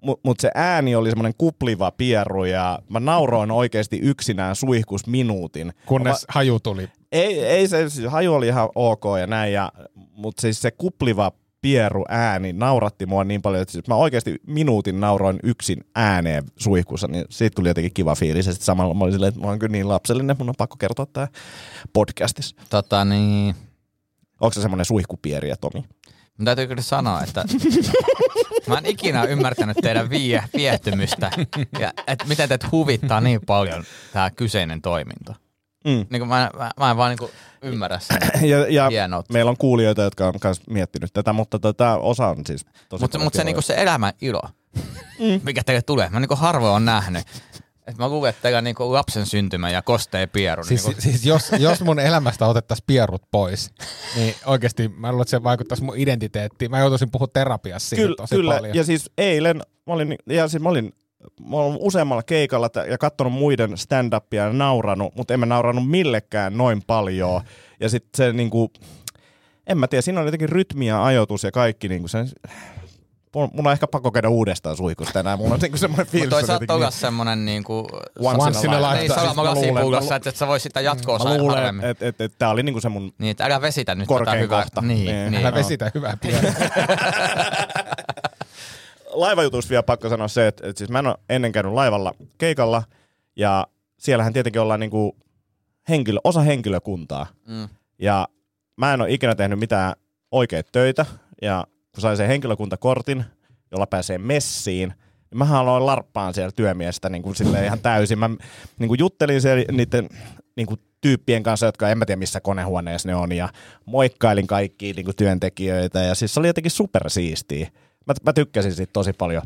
[0.02, 5.72] Mutta mut se ääni oli semmoinen kupliva pieru ja mä nauroin oikeasti yksinään suihkus minuutin.
[5.86, 6.88] Kunnes Mä, haju tuli.
[7.12, 11.32] ei, ei se, siis haju oli ihan ok ja näin, ja, mutta siis se kupliva
[11.66, 17.06] pieru ääni nauratti mua niin paljon, että siis mä oikeasti minuutin nauroin yksin ääneen suihkussa,
[17.08, 18.46] niin siitä tuli jotenkin kiva fiilis.
[18.46, 20.76] Ja sitten samalla mä olin silleen, että mä oon kyllä niin lapsellinen, mun on pakko
[20.76, 21.28] kertoa tää
[21.92, 22.56] podcastissa.
[22.70, 23.54] Tota niin,
[24.40, 25.84] Onko se semmoinen suihkupieriä, Tomi?
[26.38, 27.44] mun täytyy kyllä sanoa, että
[28.68, 31.30] mä en ikinä ymmärtänyt teidän vie, viehtymystä
[31.78, 35.34] ja että miten teet huvittaa niin paljon tämä kyseinen toiminto.
[35.86, 36.06] Mm.
[36.10, 37.30] Niin kuin mä, mä, mä en vaan niin kuin
[37.62, 38.18] ymmärrä sen
[38.50, 39.32] Ja, ja hienoutta.
[39.32, 43.18] meillä on kuulijoita, jotka on myös miettinyt tätä, mutta tota, osa on siis tosi Mutta
[43.18, 44.42] mut se, niinku se elämän ilo,
[45.18, 45.40] mm.
[45.42, 47.24] mikä teille tulee, mä niinku harvoin on nähnyt.
[47.86, 50.64] Et mä luulen, että niinku lapsen syntymä ja kosteen pieru.
[50.64, 53.70] Siis, niinku, siis jos, jos mun elämästä otettaisiin pierut pois,
[54.16, 56.70] niin oikeasti mä luulen, että se vaikuttaisi mun identiteettiin.
[56.70, 58.54] Mä joutuisin puhua terapiassa siitä Kyllä, tosi kyllä.
[58.54, 58.76] paljon.
[58.76, 60.92] ja siis eilen mä olin, ja siis mä olin,
[61.50, 66.56] mä olin useammalla keikalla ja katsonut muiden stand-upia ja nauranut, mutta en mä nauranut millekään
[66.58, 67.40] noin paljon.
[67.80, 68.70] Ja sitten se niinku,
[69.66, 72.18] en mä tiedä, siinä on jotenkin rytmi ja ajoitus ja kaikki niinku se,
[73.34, 75.38] mun on ehkä pakko käydä uudestaan suihkusta tänään.
[75.38, 76.26] Mulla on niinku semmoinen fiilis.
[76.26, 77.86] Mutta on toisaalta jotenkin on semmonen niinku...
[78.20, 79.14] Once Once in a lifetime.
[79.14, 81.56] Niin, Siis mä luulen- lasipullossa, mä- että et sä vois sitä jatkoa Mä saada luulen,
[81.56, 81.84] harvemmin.
[81.86, 84.42] että et, et, tää oli niinku se mun Niin, että älä vesitä nyt Korkein tätä
[84.42, 84.62] hyvää.
[84.62, 84.80] kohta.
[84.82, 85.30] Niin, Niin.
[85.32, 85.40] niin.
[85.46, 86.16] Älä vesitä hyvää.
[89.20, 92.82] laivajutusta vielä pakko sanoa se, että, että siis mä en ole ennen käynyt laivalla keikalla,
[93.36, 93.66] ja
[93.98, 95.16] siellähän tietenkin ollaan niinku
[95.88, 97.26] henkilö, osa henkilökuntaa.
[97.48, 97.68] Mm.
[97.98, 98.28] Ja
[98.76, 99.94] mä en ole ikinä tehnyt mitään
[100.30, 101.06] oikeita töitä,
[101.42, 103.24] ja kun sain sen henkilökuntakortin,
[103.72, 104.88] jolla pääsee messiin,
[105.30, 108.18] niin mä aloin larppaan siellä työmiestä niin kuin ihan täysin.
[108.18, 108.30] Mä
[108.78, 110.08] niin kuin juttelin siellä niiden
[110.56, 113.48] niin kuin tyyppien kanssa, jotka en mä tiedä missä konehuoneessa ne on, ja
[113.84, 117.68] moikkailin kaikkia niin kuin työntekijöitä, ja siis se oli jotenkin supersiistiä.
[118.06, 119.42] Mä, mä tykkäsin siitä tosi paljon.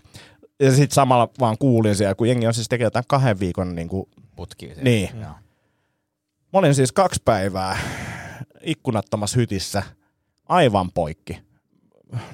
[0.60, 3.88] Ja sitten samalla vaan kuulin siellä, kun jengi on siis tekee jotain kahden viikon niin
[3.88, 4.66] kuin Putki.
[4.66, 4.82] siellä.
[4.82, 5.10] Niin.
[5.20, 5.30] Joo.
[6.52, 7.78] Mä olin siis kaksi päivää
[8.62, 9.82] ikkunattomassa hytissä,
[10.48, 11.38] aivan poikki.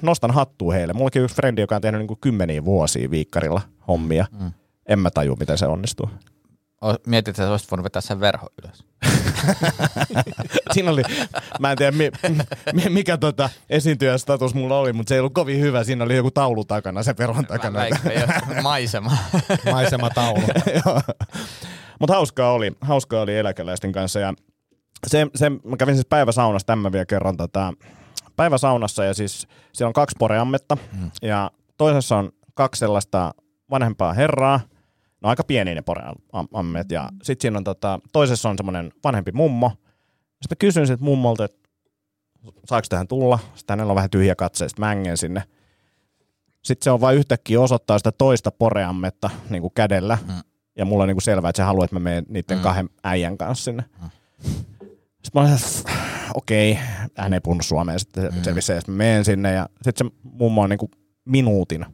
[0.01, 0.93] Nostan hattua heille.
[0.93, 4.25] Mullakin yksi frendi, joka on tehnyt niin kymmeniä vuosia viikkarilla hommia.
[4.39, 4.51] Mm.
[4.85, 6.09] En mä taju, miten se onnistuu.
[7.07, 8.83] Mietit, että olisit voinut vetää sen verho ylös.
[10.73, 11.01] Siinä oli,
[11.59, 12.11] mä en tiedä mi,
[12.73, 15.83] mi, mikä tota esiintyjästatus mulla oli, mutta se ei ollut kovin hyvä.
[15.83, 17.79] Siinä oli joku taulu takana, se peron takana.
[17.79, 19.17] Mä väikkäin, maisema.
[19.71, 20.47] Maisemataulu.
[21.99, 24.33] Mutta hauskaa oli, hauskaa oli eläkeläisten kanssa ja
[25.07, 27.73] se, se, mä kävin siis päiväsaunassa, tämän mä vielä kerran tota,
[28.35, 31.11] päiväsaunassa ja siis siellä on kaksi poreammetta Mm.
[31.21, 33.33] ja toisessa on kaksi sellaista
[33.71, 34.59] vanhempaa herraa,
[35.21, 39.69] no aika pieniä ne poreammet ja sitten siinä on tota, toisessa on semmoinen vanhempi mummo.
[39.69, 41.69] Sitten mä kysyin siltä mummolta, että
[42.65, 43.39] saako tähän tulla.
[43.55, 45.43] Sitten hänellä on vähän tyhjä katse, sitten mä ängen sinne.
[46.63, 50.17] Sitten se on vain yhtäkkiä osoittaa sitä toista poreammetta niin kuin kädellä.
[50.27, 50.33] Mm.
[50.77, 52.63] Ja mulla on niin kuin selvää, että se haluaa, että mä menen niiden Mm.
[52.63, 53.83] kahden äijän kanssa sinne.
[54.01, 54.09] Mm.
[55.23, 55.91] Sitten mä olin, että
[56.35, 56.77] okei,
[57.17, 58.43] hän ei puhunut suomea, sitten se Mm.
[58.43, 60.91] selvisi, että mä menen sinne ja sitten se mummo on niin kuin
[61.25, 61.85] minuutin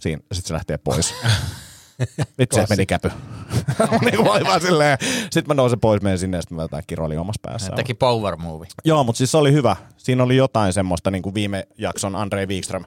[0.00, 1.14] siinä ja sitten se lähtee pois.
[2.38, 3.10] Vitsi, se meni käpy.
[4.04, 4.98] niin kuin vaan silleen,
[5.30, 7.72] sitten mä nousen pois, menen sinne ja sitten mä jotain kiroilin omassa päässä.
[7.76, 8.68] Teki power movie.
[8.84, 9.76] Joo, mutta siis se oli hyvä.
[9.96, 12.84] Siinä oli jotain semmoista niin kuin viime jakson Andrei Wikström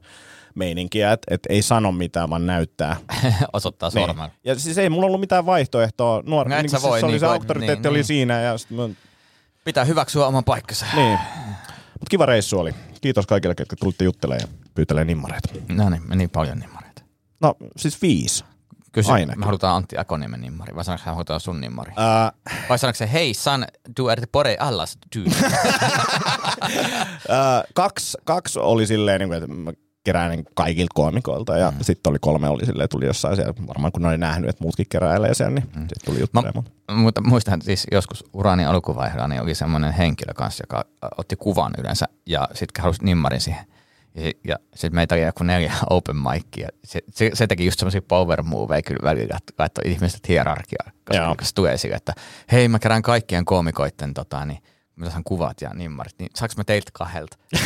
[0.56, 2.96] meininkiä, että et ei sano mitään, vaan näyttää.
[3.54, 4.08] Osoittaa Niin.
[4.08, 4.32] sormella.
[4.44, 6.24] Ja siis ei mulla ollut mitään vaihtoehtoa.
[6.26, 8.06] Nuor, No niin kuin voi siis se oli niin se kuin- auktoriteetti niin, oli niin.
[8.06, 8.42] siinä.
[8.42, 8.90] Ja sit mä,
[9.66, 10.86] Pitää hyväksyä oman paikkansa.
[10.96, 11.20] niin.
[11.94, 12.72] Mutta kiva reissu oli.
[13.02, 15.50] Kiitos kaikille, ketkä tulitte juttelemaan ja pyytelee nimmareita.
[15.70, 17.02] No niin, meni paljon nimmareita.
[17.42, 18.44] No siis viisi.
[19.00, 19.40] Kysy, Ainakin.
[19.40, 21.94] me halutaan Antti Akoniemen nimmari, vai sanoiko hän halutaan sun nimmari?
[21.96, 22.32] Ää,
[22.70, 23.68] Vai sanoiko se, hei san,
[24.00, 25.20] du är pore allas du.
[27.30, 29.72] ää, kaksi, kaksi oli silleen, niin kuin, että mä
[30.04, 31.78] kerään kaikilta koomikoilta ja mm.
[31.82, 34.86] sitten oli kolme oli silleen, tuli jossain siellä, varmaan kun ne oli nähnyt, että muutkin
[34.90, 35.82] keräilee siellä, niin mm.
[35.82, 36.66] sitten tuli juttelemaan.
[36.92, 40.86] Mutta muistan siis joskus urani alkuvaiheella, niin oli semmoinen henkilö kanssa, joka
[41.18, 43.66] otti kuvan yleensä ja sitten halusi nimmarin siihen.
[44.16, 46.70] Ja, ja sitten meitä oli joku neljä open micia.
[46.84, 50.92] Se, se, se teki just semmoisia power moveja kyllä välillä, että laittoi ihmiset hierarkiaa.
[51.14, 51.28] Joo.
[51.28, 52.14] Koska se tulee sille, että
[52.52, 54.60] hei mä kerään kaikkien koomikoitten tota, niin
[54.96, 57.38] mä saan kuvat ja nimmarit, niin saaks mä teiltä kahdelta?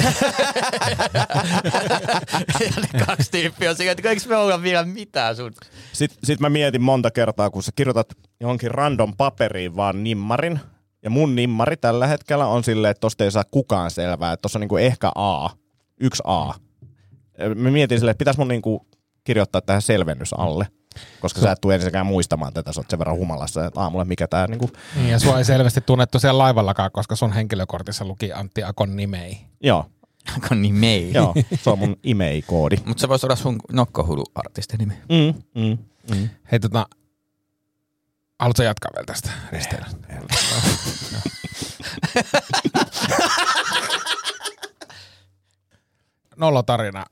[2.60, 5.52] ja ne kaksi tyyppiä on silleen, että eikö me olla vielä mitään sun?
[5.94, 8.08] Sitten sit mä mietin monta kertaa, kun sä kirjoitat
[8.40, 10.60] johonkin random paperiin vaan nimmarin,
[11.04, 14.58] ja mun nimmari tällä hetkellä on silleen, että tosta ei saa kukaan selvää, että tossa
[14.58, 15.50] on niinku ehkä A,
[16.00, 16.54] yksi A.
[17.56, 18.88] Mä mietin silleen, että pitäis mun niinku
[19.24, 20.68] kirjoittaa tähän selvennys alle,
[21.20, 24.28] koska sä et tule ensinnäkään muistamaan tätä, sä oot sen verran humalassa, että aamulla mikä
[24.28, 28.64] tää niinku, Niin, ja sua ei selvästi tunnettu siellä laivallakaan, koska sun henkilökortissa luki Antti
[28.64, 29.38] Akon nimei.
[29.64, 29.86] joo,
[30.48, 31.14] Kun niin mei.
[31.14, 32.76] joo, se on mun email-koodi.
[32.86, 34.94] Mutta se voisi olla sun nokkohulu-artistin nimi.
[35.10, 35.78] Mm, mm,
[36.16, 36.30] mm.
[36.52, 36.86] Hei tota,
[38.40, 39.98] haluatko jatkaa vielä tästä risteilystä?
[46.38, 47.06] Nolotarina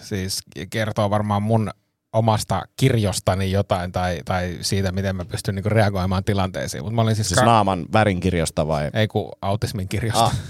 [0.00, 0.38] siis
[0.70, 1.70] kertoo varmaan mun
[2.12, 6.82] omasta kirjostani jotain tai, tai siitä, miten mä pystyn niinku reagoimaan tilanteisiin.
[6.82, 8.90] Mutta mä olin siis, Siis naaman värinkirjosta vai?
[8.94, 10.24] ei kun autismin kirjosta.
[10.24, 10.36] Ah.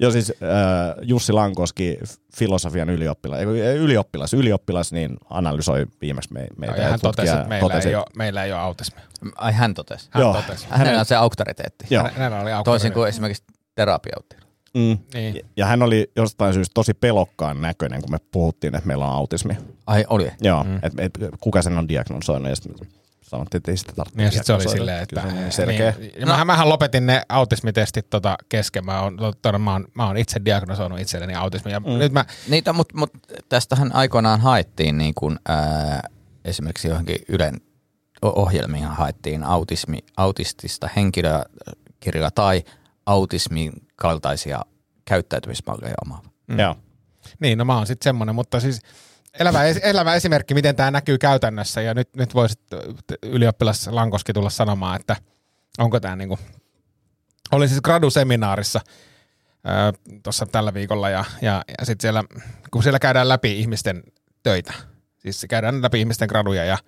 [0.00, 1.98] Joo, siis äh, Jussi Lankoski,
[2.36, 3.40] filosofian ylioppilas,
[3.76, 6.76] ylioppilas, ylioppilas, niin analysoi viimeksi me, meitä.
[6.82, 9.04] ja hän totesi, että meillä, totesi, ei ole, meillä ei ole autismia.
[9.36, 10.08] Ai hän totesi.
[10.10, 10.34] Hän Joo.
[10.34, 10.66] totesi.
[10.70, 11.86] Hänellä on se auktoriteetti.
[11.90, 12.02] Joo.
[12.02, 13.08] Häne- Hänellä oli Toisin kuin auktoriteetti.
[13.16, 13.44] esimerkiksi
[13.74, 14.36] terapeutti.
[14.74, 14.98] Mm.
[15.14, 15.46] Niin.
[15.56, 19.56] Ja hän oli jostain syystä tosi pelokkaan näköinen, kun me puhuttiin, että meillä on autismi.
[19.86, 20.32] Ai oli.
[20.40, 20.76] Joo, mm.
[20.82, 22.88] et, et, kuka sen on diagnosoinut, ja sitten
[23.30, 25.20] sanottiin, että ei sitä tarvitse Niin ja sitten se oli silleen, että...
[25.20, 25.94] Kyllä se on niin selkeä.
[25.98, 28.84] Niin, ja mähän, mähän lopetin ne autismitestit tota kesken.
[28.84, 31.72] Mä oon, tota, mä, oon, mä oon itse diagnosoinut itselleni autismin.
[31.72, 31.98] Ja mm.
[31.98, 33.10] nyt mä, Niitä, mutta mut
[33.48, 36.08] tästähän aikoinaan haettiin niin kuin, ää,
[36.44, 37.60] esimerkiksi johonkin Ylen
[38.22, 42.62] ohjelmiin haettiin autismi, autistista henkilökirjaa tai
[43.06, 44.60] autismin kaltaisia
[45.04, 46.28] käyttäytymismalleja omaava.
[46.46, 46.58] Mm.
[46.58, 46.76] Joo.
[47.40, 48.80] niin, no mä oon sitten semmonen, mutta siis
[49.38, 51.80] elävä, es- elävä esimerkki, miten tämä näkyy käytännössä.
[51.80, 52.60] Ja nyt, nyt voisit
[53.22, 55.16] ylioppilas Lankoski tulla sanomaan, että
[55.78, 56.38] onko tämä niinku...
[57.52, 58.80] Olin siis graduseminaarissa
[60.22, 62.24] tuossa tällä viikolla ja, ja, ja sitten siellä,
[62.70, 64.02] kun siellä käydään läpi ihmisten
[64.42, 64.72] töitä,
[65.18, 66.78] siis käydään läpi ihmisten graduja ja,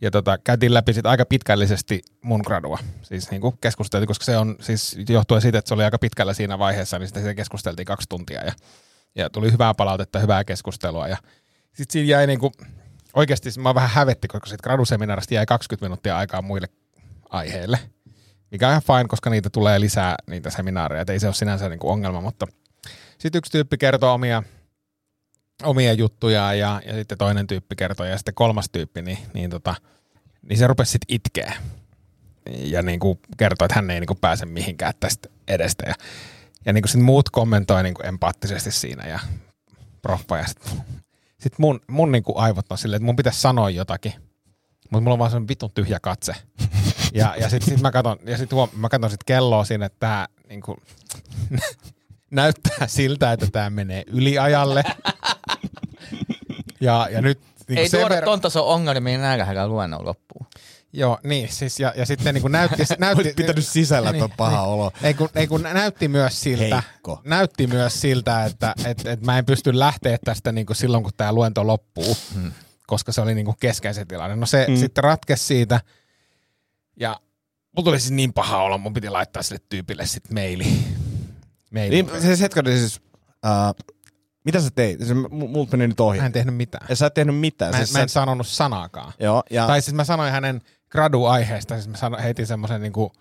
[0.00, 2.78] ja tota, käytiin läpi sit aika pitkällisesti mun gradua.
[3.02, 6.34] Siis niin kuin keskusteltiin, koska se on siis johtuen siitä, että se oli aika pitkällä
[6.34, 8.52] siinä vaiheessa, niin siitä keskusteltiin kaksi tuntia ja,
[9.14, 11.16] ja tuli hyvää palautetta, hyvää keskustelua ja
[11.72, 12.52] sitten siinä jäi niin kuin,
[13.14, 16.68] oikeasti mä vähän hävetti, koska siitä graduseminaarista jäi 20 minuuttia aikaa muille
[17.28, 17.78] aiheille,
[18.50, 21.68] mikä on ihan fine, koska niitä tulee lisää niitä seminaareja, et ei se ole sinänsä
[21.68, 22.46] niin kuin ongelma, mutta
[23.18, 24.42] sitten yksi tyyppi kertoo omia,
[25.62, 29.74] omia juttujaan ja, ja sitten toinen tyyppi kertoo ja sitten kolmas tyyppi, niin, niin, tota,
[30.48, 31.56] niin se rupesi sitten itkeä
[32.50, 35.94] ja niin kuin kertoo, että hän ei niin kuin pääse mihinkään tästä edestä ja,
[36.66, 39.20] ja niin kuin sit muut kommentoi niin kuin empaattisesti siinä ja
[40.02, 40.72] proffa ja sitten
[41.38, 44.12] sit mun, mun niin kuin aivot on silleen, että mun pitäisi sanoa jotakin,
[44.90, 46.34] mutta mulla on vaan semmoinen vitun tyhjä katse.
[47.14, 49.96] Ja, ja sitten sit mä katon, ja sit huom- mä katon sit kelloa siinä, että
[50.00, 50.76] tää niinku,
[52.30, 54.82] näyttää siltä, että tämä menee yliajalle.
[56.80, 60.46] Ja, ja nyt niinku Ei sen tuoda verran- ton tason ongelmia nälkähällä luennon loppuun.
[60.92, 62.82] Joo, niin, siis ja, ja sitten niin kuin näytti...
[62.98, 64.68] näytti pitänyt sisällä niin, ton paha niin.
[64.68, 64.92] olo.
[65.02, 67.20] Ei kun, ei kun näytti myös siltä, Heikko.
[67.24, 71.12] näytti myös siltä, että et, et mä en pysty lähteä tästä niin kuin silloin, kun
[71.16, 72.52] tämä luento loppuu, hmm.
[72.86, 74.36] koska se oli niin kuin keskeisen tilanne.
[74.36, 74.72] No se Mm.
[74.72, 74.80] hmm.
[74.80, 75.80] sitten ratkesi siitä,
[77.00, 77.20] ja
[77.76, 80.66] mulla tuli siis niin paha olo, mun piti laittaa sille tyypille sitten maili.
[81.74, 81.90] Maili.
[81.90, 83.00] Niin, siis hetkinen siis,
[83.46, 83.84] uh,
[84.44, 85.06] mitä sä teit?
[85.06, 86.18] Se, m- multa meni nyt ohi.
[86.18, 86.86] Mä en tehnyt mitään.
[86.88, 87.72] Ja sä et tehnyt mitään.
[87.72, 89.12] Mä en, siis mä en sä, sanonut sanaakaan.
[89.20, 93.12] joo, ja, Tai siis mä sanoin hänen gradu-aiheesta, siis mä sanoin, heitin semmoisen niinku,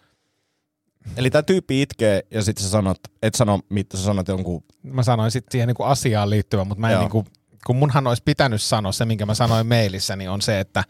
[1.17, 5.03] eli tää tyyppi itkee ja sitten sä sanot, et sano mitä, sä sanot jonkun, mä
[5.03, 7.01] sanoin sitten siihen niinku asiaan liittyvän, mutta mä en Joo.
[7.01, 7.25] niinku,
[7.65, 10.83] kun munhan olisi pitänyt sanoa se, minkä mä sanoin mailissa, niin on se, että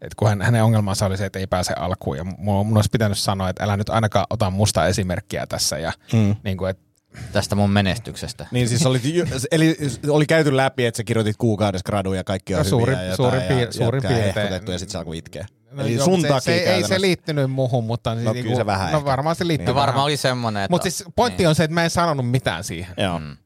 [0.00, 2.90] että kun hän, hänen ongelmansa oli se, että ei pääse alkuun, ja mun, mun olisi
[2.92, 6.36] pitänyt sanoa, että älä nyt ainakaan ota musta esimerkkiä tässä, ja mm.
[6.44, 6.84] niin kuin, että
[7.32, 8.46] Tästä mun menestyksestä.
[8.50, 9.00] Niin siis oli,
[9.52, 9.76] eli
[10.08, 13.16] oli käyty läpi, että sä kirjoitit kuukaudessa graduja ja kaikki on No, suurin- hyviä ja
[13.16, 14.72] suurin jotain, piir- ja suurin piirtein.
[14.72, 15.46] ja sit se alkoi itkeä.
[15.70, 18.48] no Eli joo, sun se, takia se, ei se liittynyt muhun, mutta siis No, niinku,
[18.48, 19.04] kyllä se vähän no ehkä.
[19.10, 19.86] varmaan se liittyy No vähän.
[19.86, 20.72] varmaan oli semmoinen, että...
[20.72, 21.48] Mutta siis pointti niin.
[21.48, 22.94] on se, että mä en sanonut mitään siihen.
[22.96, 23.18] Joo.
[23.18, 23.36] Mm.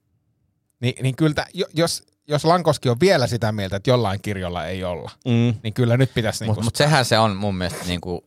[0.80, 5.10] Ni, niin kyllä, jos, jos Lankoski on vielä sitä mieltä, että jollain kirjolla ei olla,
[5.24, 5.54] Mm.
[5.62, 6.44] niin kyllä nyt pitäisi...
[6.44, 8.24] Mutta Niinku, mut sehän se on mun mielestä niinku,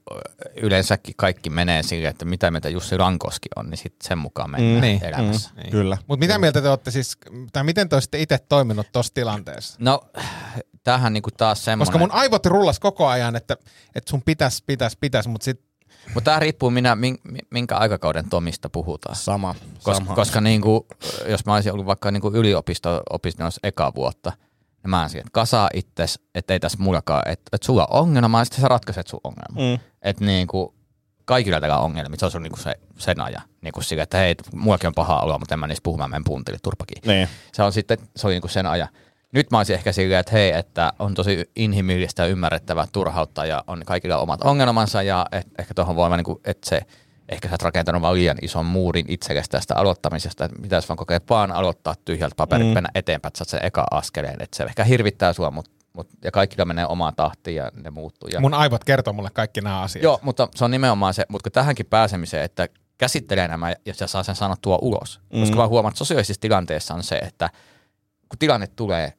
[0.62, 4.76] yleensäkin kaikki menee sille, että mitä mieltä Jussi Rankoski on, niin sit sen mukaan mennään
[4.76, 4.82] Mm.
[4.82, 5.04] Niin.
[5.06, 5.50] elämässä.
[5.56, 5.62] Mm.
[5.62, 5.72] Niin.
[5.72, 5.98] Kyllä.
[6.08, 7.18] Mutta mitä mieltä te olette siis,
[7.54, 9.76] tai miten te olisitte itse toiminut tuossa tilanteessa?
[9.80, 10.02] No,
[10.84, 11.88] tämähän niinku taas semmoinen...
[11.88, 13.58] Koska mun aivot rullas koko ajan, että,
[13.96, 15.71] että sun pitäisi, pitäisi, pitäisi, mutta sitten
[16.14, 19.16] Mutta tämä riippuu minä, min- minkä aikakauden Tomista puhutaan.
[19.16, 19.56] Sama.
[19.84, 20.16] Kos, sama.
[20.16, 20.88] koska niinku,
[21.28, 24.32] jos mä olisin ollut vaikka niinku yliopisto opiskelussa eka vuotta,
[24.84, 28.40] niin mä olisin, että kasaa itses, että ei tässä mullakaan, että, että sulla on ongelma,
[28.40, 29.78] ja sitten sä ratkaiset sun ongelma.
[29.78, 29.80] Mm.
[30.02, 30.76] Että niinku,
[31.26, 33.42] kaikilla tällä on ongelmia, se on sun niinku se, sen ajan.
[33.62, 36.24] Niinku sille, että hei, mullakin on paha olo, mutta en mä niistä puhu, mä menen
[36.24, 37.02] puntille turpakin.
[37.06, 37.28] Niin.
[37.54, 38.88] Se on sitten, se oli niinku sen ajan.
[39.34, 43.64] Nyt mä olisin ehkä silleen, että hei, että on tosi inhimillistä ja ymmärrettävää turhautta ja
[43.68, 46.82] on kaikilla omat ongelmansa ja et, ehkä tuohon voi vaan niinku, että se,
[47.30, 51.20] ehkä sä oot rakentanut vaan liian ison muurin itsellesi tästä aloittamisesta, että pitäisi vaan kokea
[51.30, 52.74] vaan aloittaa tyhjältä paperit, Mm.
[52.74, 56.32] mennä eteenpäin, että sä sen eka askeleen, että se ehkä hirvittää sua, mutta mut, ja
[56.32, 58.30] kaikilla menee omaan tahtiin ja ne muuttuu.
[58.34, 60.04] Ja, mun aivot kertoo mulle kaikki nämä asiat.
[60.04, 62.68] Joo, mutta se on nimenomaan se, mutta tähänkin pääsemiseen, että
[62.98, 65.20] käsittelee nämä ja se saa sen sanottua ulos.
[65.34, 65.40] Mm.
[65.40, 67.50] Koska mä huomaan, että sosiaalisessa tilanteessa on se, että
[68.30, 69.14] kun tilanne tulee,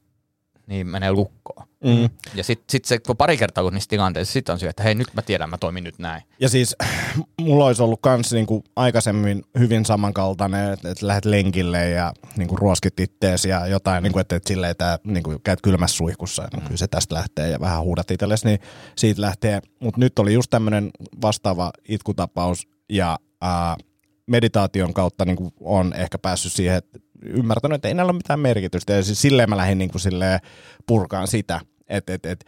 [0.66, 1.66] niin menee lukkoon.
[1.84, 2.10] Mm.
[2.34, 4.94] Ja sitten sit se, kun pari kertaa ollut niissä tilanteissa, sitten on se, että hei
[4.94, 6.22] nyt mä tiedän, mä toimin nyt näin.
[6.40, 6.76] Ja siis
[7.40, 13.00] mulla olisi ollut kans niinku aikaisemmin hyvin samankaltainen, että, että lähdet lenkille ja niinku ruoskit
[13.00, 16.86] ittees ja jotain, niinku, että, että silleen tää, niinku, käyt kylmässä suihkussa, niin kyllä se
[16.86, 18.58] tästä lähtee ja vähän huudat itsellesi, niin
[18.96, 19.60] siitä lähtee.
[19.80, 20.90] Mutta nyt oli just tämmöinen
[21.22, 23.76] vastaava itkutapaus ja ää,
[24.26, 28.92] meditaation kautta niinku on ehkä päässyt siihen, että ymmärtänyt, että ei näillä ole mitään merkitystä.
[28.92, 30.40] Ja siis silleen mä lähdin niinku silleen
[30.86, 32.46] purkaan sitä, että, että, että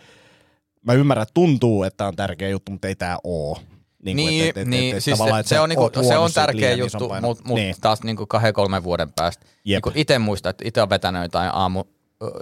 [0.87, 3.59] mä ymmärrän, että tuntuu, että on tärkeä juttu, mutta ei tämä oo.
[4.05, 6.33] Niin, niin, et- et- et- niin et siis se, että se, on, niinku, se on
[6.33, 7.75] tärkeä juttu, mutta mut niin.
[7.81, 9.47] taas niinku kahden kolmen vuoden päästä.
[9.65, 9.85] Jep.
[9.87, 11.85] Niinku itse muistan, että itse on vetänyt jotain aamu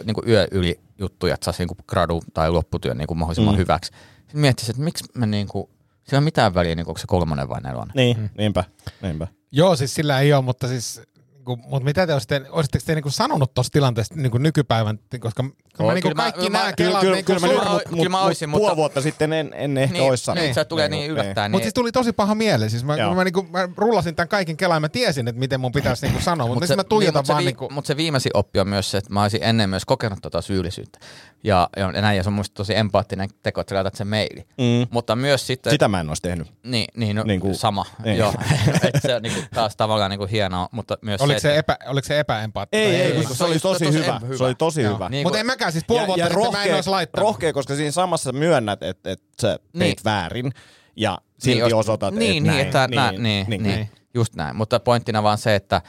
[0.05, 3.59] niinku yö yli juttuja, että saisi niinku gradu tai lopputyön niinku mahdollisimman Mm.
[3.59, 3.91] hyväksi.
[4.19, 5.71] Sitten miettisin, että miksi me niinku,
[6.05, 7.93] sillä ei ole mitään väliä, niinku, onko se kolmonen vai nelonen.
[7.95, 8.29] Niin, Mm.
[8.39, 8.65] niinpä,
[9.03, 9.27] niinpä.
[9.53, 11.01] Joo, siis sillä ei ole, mutta siis
[11.47, 15.55] niinku, mutta mitä te olisitte, olisitteko te niinku sanonut tuosta tilanteesta niinku nykypäivän, koska kyllä
[15.79, 17.83] mä Oo, niinku kyllä mä- kaikki mä- nämä kyllä- kyllä, niinku kyllä, mä sulla- mut,
[17.83, 20.45] kyllä mut, mä mut olisin, mutta- puoli vuotta sitten en, en ehkä niin, olisi sanonut.
[20.45, 21.51] niin, se tulee niin Niinku, yllättäen.
[21.51, 22.71] Mutta Niin, siis tuli tosi paha mieli.
[22.71, 25.73] Siis mä, kun mä, niinku, mä rullasin tämän kaiken kelaan, mä tiesin, että miten mun
[25.73, 27.69] pitäisi niinku sanoa, mutta Mut nyt mä tuijotan mut se, vaan niinku...
[27.71, 30.99] mut se viimeisin oppi on myös se, että mä olisin ennen myös kokenut tota syyllisyyttä.
[31.45, 34.47] Ja, ja näin, ja se on musta tosi empaattinen teko, että sä laitat sen maili.
[34.59, 34.87] Mm.
[34.91, 35.71] Mutta myös sitten...
[35.71, 36.53] Sitä mä en olisi tehnyt.
[36.65, 37.85] Niin, niin, no, Niin niin kuin- sama.
[37.99, 38.05] niin.
[38.05, 38.19] Niin.
[38.19, 38.35] Joo,
[38.85, 41.59] että se on niin kuin, taas tavallaan niin kuin hienoa, mutta myös Oliko se, se,
[41.59, 42.87] että, epä, oliko se epäempaattinen?
[42.87, 44.19] Ei, ei, ei, kun kun se oli se oli tosi tosi hyvä.
[44.25, 44.37] hyvä.
[44.37, 44.95] Se oli tosi Joo.
[44.95, 45.09] hyvä.
[45.09, 47.29] Niin Mutta en mäkään siis puoli vuotta sitten mä en olisi laittanut.
[47.29, 49.97] rohkea, koska siinä samassa myönnät, että, että sä teit Niin.
[50.05, 50.53] väärin
[50.97, 52.67] ja silti jos- osoitat, niin, että niin, näin.
[52.67, 53.91] että nä, niin, niin, niin, niin.
[54.15, 54.57] just näin.
[54.57, 55.83] Mutta pointtina vaan se, että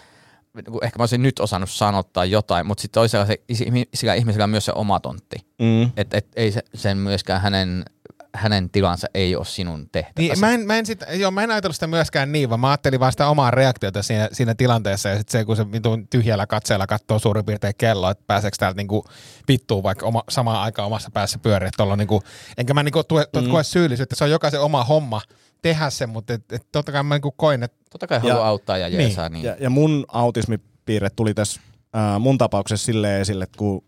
[0.72, 3.38] kun ehkä mä olisin nyt osannut sanottaa jotain, mutta sitten toisella se,
[3.94, 5.36] sillä ihmisellä on myös se oma tontti.
[5.60, 5.92] Mm.
[5.98, 7.86] Että et, ei se, sen myöskään hänen,
[8.36, 10.32] hänen tilansa ei ole sinun tehtäväsi.
[10.32, 12.70] Niin, mä en, mä, en sit, joo, mä en ajatellut sitä myöskään niin, vaan mä
[12.70, 15.66] ajattelin vaan sitä omaa reaktiota siinä, siinä tilanteessa ja sitten se, kun se
[16.10, 19.06] tyhjällä katseella katsoo suurin piirtein kello, että pääseekö täältä niinku
[19.48, 22.24] vittuun vaikka oma, samaan aikaan omassa päässä pyöriä, niinku,
[22.58, 23.50] enkä mä niinku tue, mm.
[23.50, 25.22] koe syyllisyyttä, se on jokaisen oma homma
[25.64, 28.48] tehdä se, mutta et, et totta kai mä niinku koin, että Totta kai Ja- haluaa
[28.48, 29.30] auttaa ja jeesaa.
[29.30, 29.46] Niin.
[29.46, 31.62] Ja, ja mun autismipiirre tuli tässä
[31.94, 33.84] ää, mun tapauksessa silleen esille, että kun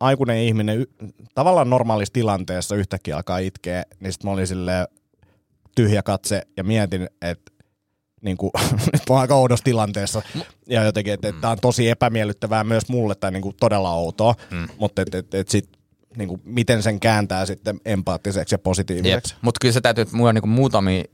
[0.00, 0.86] aikuinen ihminen y-
[1.34, 4.86] tavallaan normaalissa tilanteessa yhtäkkiä alkaa itkeä, niin sit mä olin silleen
[5.76, 7.52] tyhjä katse ja mietin, että
[8.22, 8.50] niin kuin,
[8.92, 10.22] nyt mä oon aika oudossa tilanteessa.
[10.68, 14.34] Ja jotenkin, että, että tämä on tosi epämiellyttävää myös mulle tai niin kuin todella outoa.
[14.50, 14.68] Mm.
[14.78, 15.68] Mutta et, et, et sit
[16.16, 19.34] niin kuin, miten sen kääntää sitten empaattiseksi ja positiiviseksi.
[19.42, 21.04] Mutta kyllä se täytyy, että mulla on niinku muutamia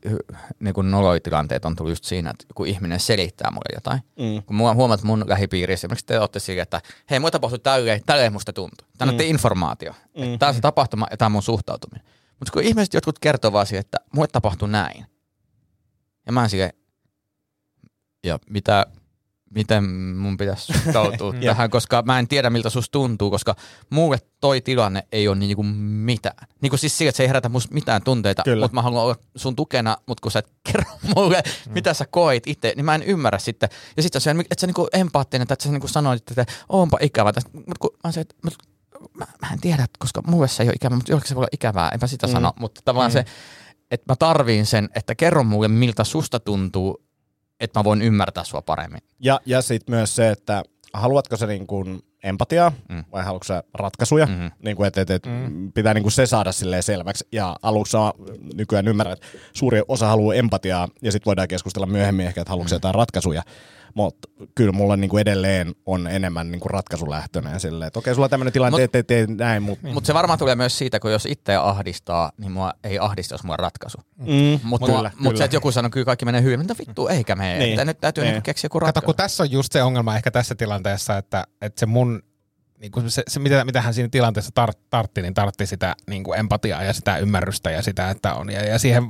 [0.61, 4.01] niinku noloitilanteita on tullut just siinä, että kun ihminen selittää mulle jotain.
[4.19, 4.43] Mm.
[4.43, 8.33] Kun mulla huomaat mun lähipiirissä, esimerkiksi te olette sille, että hei, mua tapahtui tälleen, tälleen
[8.33, 8.89] musta tuntuu.
[8.99, 9.21] Tämä on mm.
[9.21, 9.93] informaatio.
[9.93, 10.39] Mm.
[10.39, 12.07] Tämä on se tapahtuma ja tämä on mun suhtautuminen.
[12.39, 15.07] Mutta kun ihmiset jotkut kertoo vaan siihen, että mulle tapahtui näin.
[16.27, 16.75] Ja mä oon sille,
[18.25, 18.87] ja mitä,
[19.55, 19.85] miten
[20.17, 23.57] mun pitäisi suhtautua tähän, koska mä en tiedä miltä susta tuntuu, koska
[23.91, 26.49] mulle toi tilanne ei ole niinku mitään.
[26.61, 28.65] Niinku siis sillä, että se ei herätä musta mitään tunteita, Kyllä.
[28.65, 30.85] mutta mä haluan olla sun tukena, mutta kun sä et kerro
[31.17, 31.73] mulle, mm.
[31.73, 33.69] mitä sä koit itse, niin mä en ymmärrä sitten.
[33.97, 37.33] Ja sitten se, että sä niinku empaattinen, että sä niinku sanoit, että onpa ikävä.
[37.53, 38.35] Mutta kun mä, se, että,
[39.19, 41.49] mä, mä en tiedä, koska mulle se ei ole ikävä, mutta jollekin se voi olla
[41.53, 42.33] ikävää, enpä sitä mm.
[42.33, 42.53] sano.
[42.61, 43.13] Mutta tavallaan mm.
[43.13, 43.25] se,
[43.91, 47.05] että mä tarviin sen, että kerro mulle, miltä susta tuntuu,
[47.63, 49.01] että mä voin ymmärtää sua paremmin.
[49.21, 53.05] Ja, ja sitten myös se, että haluatko sä niin kuin empatiaa mm.
[53.13, 54.51] vai haluatko sä ratkaisuja, mm-hmm.
[54.65, 55.73] niin kuin, että, että, että mm.
[55.73, 57.27] pitää niin kuin se saada silleen selväksi.
[57.33, 57.97] Ja aluksi
[58.55, 62.71] nykyään ymmärrän, että suuri osa haluaa empatiaa ja sitten voidaan keskustella myöhemmin ehkä, että haluatko
[62.71, 62.77] mm.
[62.77, 63.43] jotain ratkaisuja.
[63.95, 68.53] Mutta kyllä mulla niinku edelleen on enemmän niinku ratkaisulähtöinen silleen, että okei, sulla on tämmöinen
[68.53, 69.89] tilanne, Mut- tee, näin, mutta...
[69.89, 73.43] Mutta se varmaan tulee myös siitä, kun jos itse ahdistaa, niin mua ei ahdista, jos
[73.45, 73.99] mulla on ratkaisu.
[74.19, 77.09] Mm, Mutta kyllä, mut, mut se, että joku sanoo, kyllä kaikki menee hyvin, mutta vittu,
[77.09, 77.59] eikä mene.
[77.59, 77.77] Niin.
[77.77, 77.87] Niin.
[77.87, 78.33] Nyt täytyy Niin.
[78.33, 78.43] niin.
[78.43, 79.07] keksiä joku Kato, ratkaisu.
[79.07, 82.23] kun tässä on just se ongelma ehkä tässä tilanteessa, että, että se mun,
[82.83, 86.25] niin kuin se, se mitä, mitä hän siinä tilanteessa tar, tartti, niin tartti sitä niin
[86.25, 88.51] kuin empatiaa ja sitä ymmärrystä ja sitä, että on.
[88.53, 89.03] Ja, ja siihen,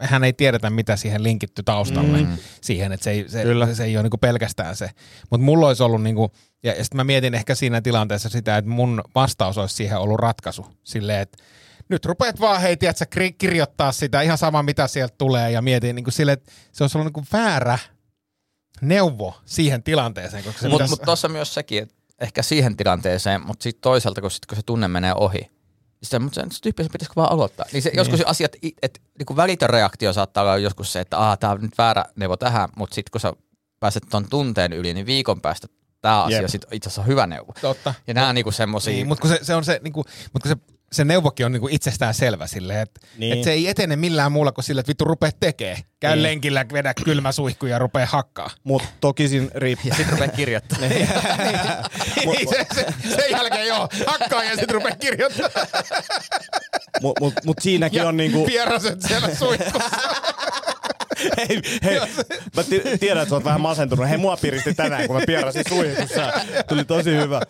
[0.00, 2.38] hän ei tiedetä, mitä siihen linkitty taustalle, mm.
[2.60, 3.66] siihen, että se ei, se, Kyllä.
[3.66, 4.90] se, se ei ole niin kuin pelkästään se.
[5.30, 6.30] Mutta mulla olisi ollut, niin kuin,
[6.62, 10.20] ja, ja sitten mä mietin ehkä siinä tilanteessa sitä, että mun vastaus olisi siihen ollut
[10.20, 10.66] ratkaisu.
[10.84, 11.38] Silleen, että
[11.88, 15.96] nyt rupeat vaan, hei, tiedätkö, kri- kirjoittaa sitä ihan sama, mitä sieltä tulee, ja mietin
[15.96, 17.78] niin kuin sille, että se olisi ollut niin kuin väärä
[18.80, 20.44] neuvo siihen tilanteeseen.
[20.44, 24.20] Koska se Mutta pitäisi- mut tuossa myös sekin, että ehkä siihen tilanteeseen, mutta sitten toisaalta,
[24.20, 25.50] kun, sit, kun se tunne menee ohi,
[26.02, 27.66] sitä, mutta se tyyppi se pitäisikö vaan aloittaa.
[27.72, 28.52] Niin se, joskus asiat,
[28.82, 32.68] että niinku välitön reaktio saattaa olla joskus se, että tämä on nyt väärä neuvo tähän,
[32.76, 33.32] mutta sitten kun sä
[33.80, 35.66] pääset ton tunteen yli, niin viikon päästä
[36.00, 36.48] tämä asia Jep.
[36.50, 37.52] sit itse asiassa on hyvä neuvo.
[37.60, 37.94] Totta.
[38.06, 40.50] Ja nämä on niinku semmosia, Niin, mutta kun se, se on se, niinku, mut kun
[40.50, 40.56] se,
[40.92, 43.38] se neuvokin on niinku itsestään selvä silleen, että Niin.
[43.38, 45.78] et se ei etene millään muulla kuin sillä, että vittu rupee tekee.
[46.00, 46.22] Käy Niin.
[46.22, 48.50] lenkillä, vedä kylmä suihku ja rupee hakkaa.
[48.64, 49.88] Mutta toki siinä riippuu.
[49.88, 50.78] ja sitten rupeaa kirjoittaa.
[50.88, 51.08] niin,
[52.50, 55.66] se, se, sen jälkeen joo, hakkaa ja sitten rupee kirjoittamaan.
[57.02, 58.44] Mutta mut, mut siinäkin Ja on niinku...
[58.46, 59.90] pieraset siellä suihkussa.
[61.38, 62.00] hei, hei,
[62.56, 64.08] mä ti- tiedän, että sä oot vähän masentunut.
[64.08, 66.32] Hei, mua piristi tänään, kun mä pierasin suihkussa.
[66.68, 67.40] Tuli tosi hyvä.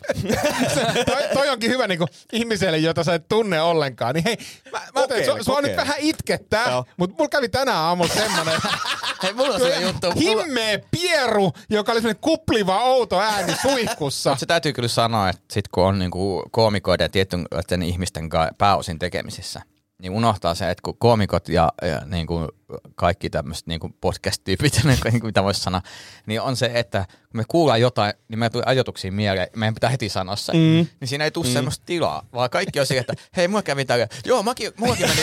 [1.06, 4.14] toi, toi onkin hyvä niinku, ihmiselle, jota sä et tunne ollenkaan.
[4.14, 4.36] Niin hei,
[4.72, 6.84] mä, mä Kokeile, sua, sua nyt vähän itkettää, Joo.
[6.96, 8.60] mutta mulla kävi tänään aamulla semmonen
[9.22, 10.12] Hei, mulla on sellainen juttu.
[10.20, 14.30] Himmeä pieru, joka oli semmonen kupliva outo ääni suihkussa.
[14.30, 18.54] Mut se täytyy kyllä sanoa, että sit kun on niinku koomikoiden ja tiettyjen ihmisten kanssa
[18.58, 19.62] pääosin tekemisissä,
[20.02, 22.48] niin unohtaa se, että kun koomikot ja, ja niinku
[22.94, 25.82] kaikki tämmöiset niinku podcast-tyypit, niinku, mitä voisi sanoa,
[26.26, 29.90] niin on se, että kun me kuullaan jotain, niin meidän tulee ajatuksia mieleen, meidän pitää
[29.90, 30.52] heti sanoa se.
[30.52, 30.86] Mm.
[31.00, 31.52] Niin siinä ei tule mm.
[31.52, 35.20] semmoista tilaa, vaan kaikki on se, että hei, mulla kävi tällä, joo, mäkin, mullakin meni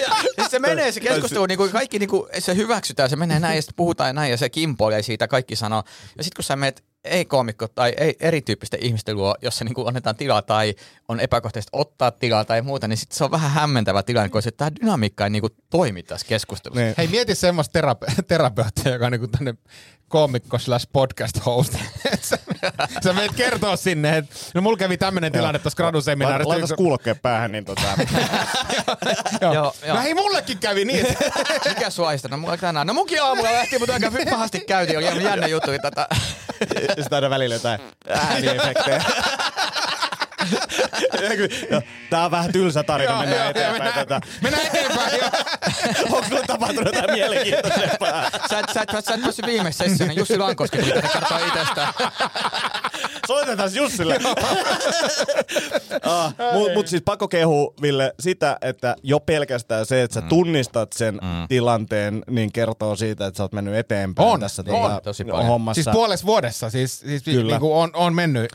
[0.00, 3.40] ja, ja se menee se keskustelu, niin kuin kaikki niin kuin, se hyväksytään, se menee
[3.40, 5.82] näin ja sitten puhutaan näin ja se kimpoilee siitä, kaikki sanoo.
[6.18, 6.56] Ja sitten kun sä
[7.04, 10.74] menet ei-koomikko tai ei, erityyppisten ihmisten luo, jossa niin kuin annetaan tilaa tai
[11.08, 14.48] on epäkohtaisesti ottaa tilaa tai muuta, niin sitten se on vähän hämmentävä tilanne, kun se,
[14.48, 16.82] että tämä dynamiikka ei niin kuin toimi tässä keskustelussa.
[16.82, 16.94] Niin.
[16.98, 19.54] Hei, mieti semmoista terape- terapeuttia, joka on niinku tänne
[20.08, 21.74] koomikko slash podcast host.
[23.04, 26.48] sä, menet kertoa sinne, että no mulla kävi tämmönen tilanne tuossa graduseminaarissa.
[26.48, 27.82] Laitas kuulokkeen päähän, niin tota...
[29.40, 29.54] Joo.
[29.54, 29.96] Joo, joo.
[29.96, 31.06] No hei, mullekin kävi niin.
[31.68, 32.10] Mikä sua?
[32.30, 32.86] No mulla tänään.
[32.86, 34.98] No munkin aamulla lähti, mutta aika pahasti käytiin.
[34.98, 36.06] Oli jännä juttu tätä.
[36.74, 39.04] Ja sitten aina välillä jotain ääniefektejä.
[42.10, 44.20] Tää on vähän tylsä tarina, Joo, mennään joo, eteenpäin mennään- tätä.
[44.42, 45.18] Mennään eteenpäin.
[45.20, 45.30] joo.
[46.16, 48.30] Onko sulla tapahtunut jotain mielenkiintoisempaa?
[48.50, 50.08] Sä et, sä et, sä et päässyt viimeisessä sessioon.
[50.08, 51.92] niin Jussi Lankoski tuli tänne kertoa itsestään.
[53.26, 54.18] Soitetaan Jussille.
[56.02, 60.92] ah, Mutta mut siis pakko kehu, Ville, sitä, että jo pelkästään se, että sä tunnistat
[60.92, 65.24] sen tilanteen, niin kertoo siitä, että sä oot mennyt eteenpäin On, tässä on, tota, tosi
[65.24, 65.46] paljon.
[65.46, 65.82] hommassa.
[65.82, 67.52] Siis puolessa vuodessa, siis, siis Kyllä.
[67.52, 68.52] niinku on, on mennyt.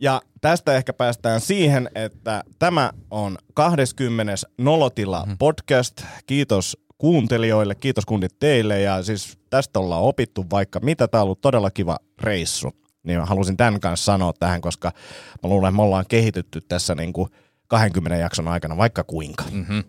[0.00, 4.32] Ja tästä ehkä päästään siihen, että tämä on 20.
[4.58, 5.34] Nolotila Mhm.
[5.38, 6.02] podcast.
[6.26, 11.08] Kiitos kuuntelijoille, kiitos kundit teille ja siis tästä ollaan opittu vaikka mitä.
[11.08, 12.70] Tämä on ollut todella kiva reissu.
[13.02, 14.92] Niin mä halusin tämän kanssa sanoa tähän, koska
[15.42, 17.28] mä luulen, että me ollaan kehitytty tässä niin kuin
[17.68, 19.44] 20 jakson aikana vaikka kuinka.
[19.52, 19.84] Mm-hmm.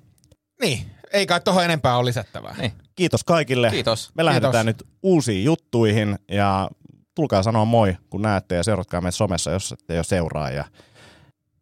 [0.61, 0.79] Niin,
[1.13, 2.55] ei kai tohon enempää ole lisättävää.
[2.59, 2.71] Niin.
[2.95, 3.69] Kiitos kaikille.
[3.69, 4.11] Kiitos.
[4.15, 4.85] Me lähdetään Kiitos.
[4.87, 6.69] nyt uusiin juttuihin ja
[7.17, 10.51] tulkaa sanoa moi, kun näette ja seuratkaa meitä somessa, jos ette jo seuraa.
[10.51, 10.65] Ja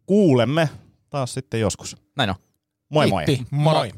[0.05, 0.69] kuulemme
[1.09, 1.97] taas sitten joskus.
[2.15, 2.35] Näin on.
[2.89, 3.25] Moi moi!
[3.25, 3.47] Kiitti.
[3.51, 3.91] Moi.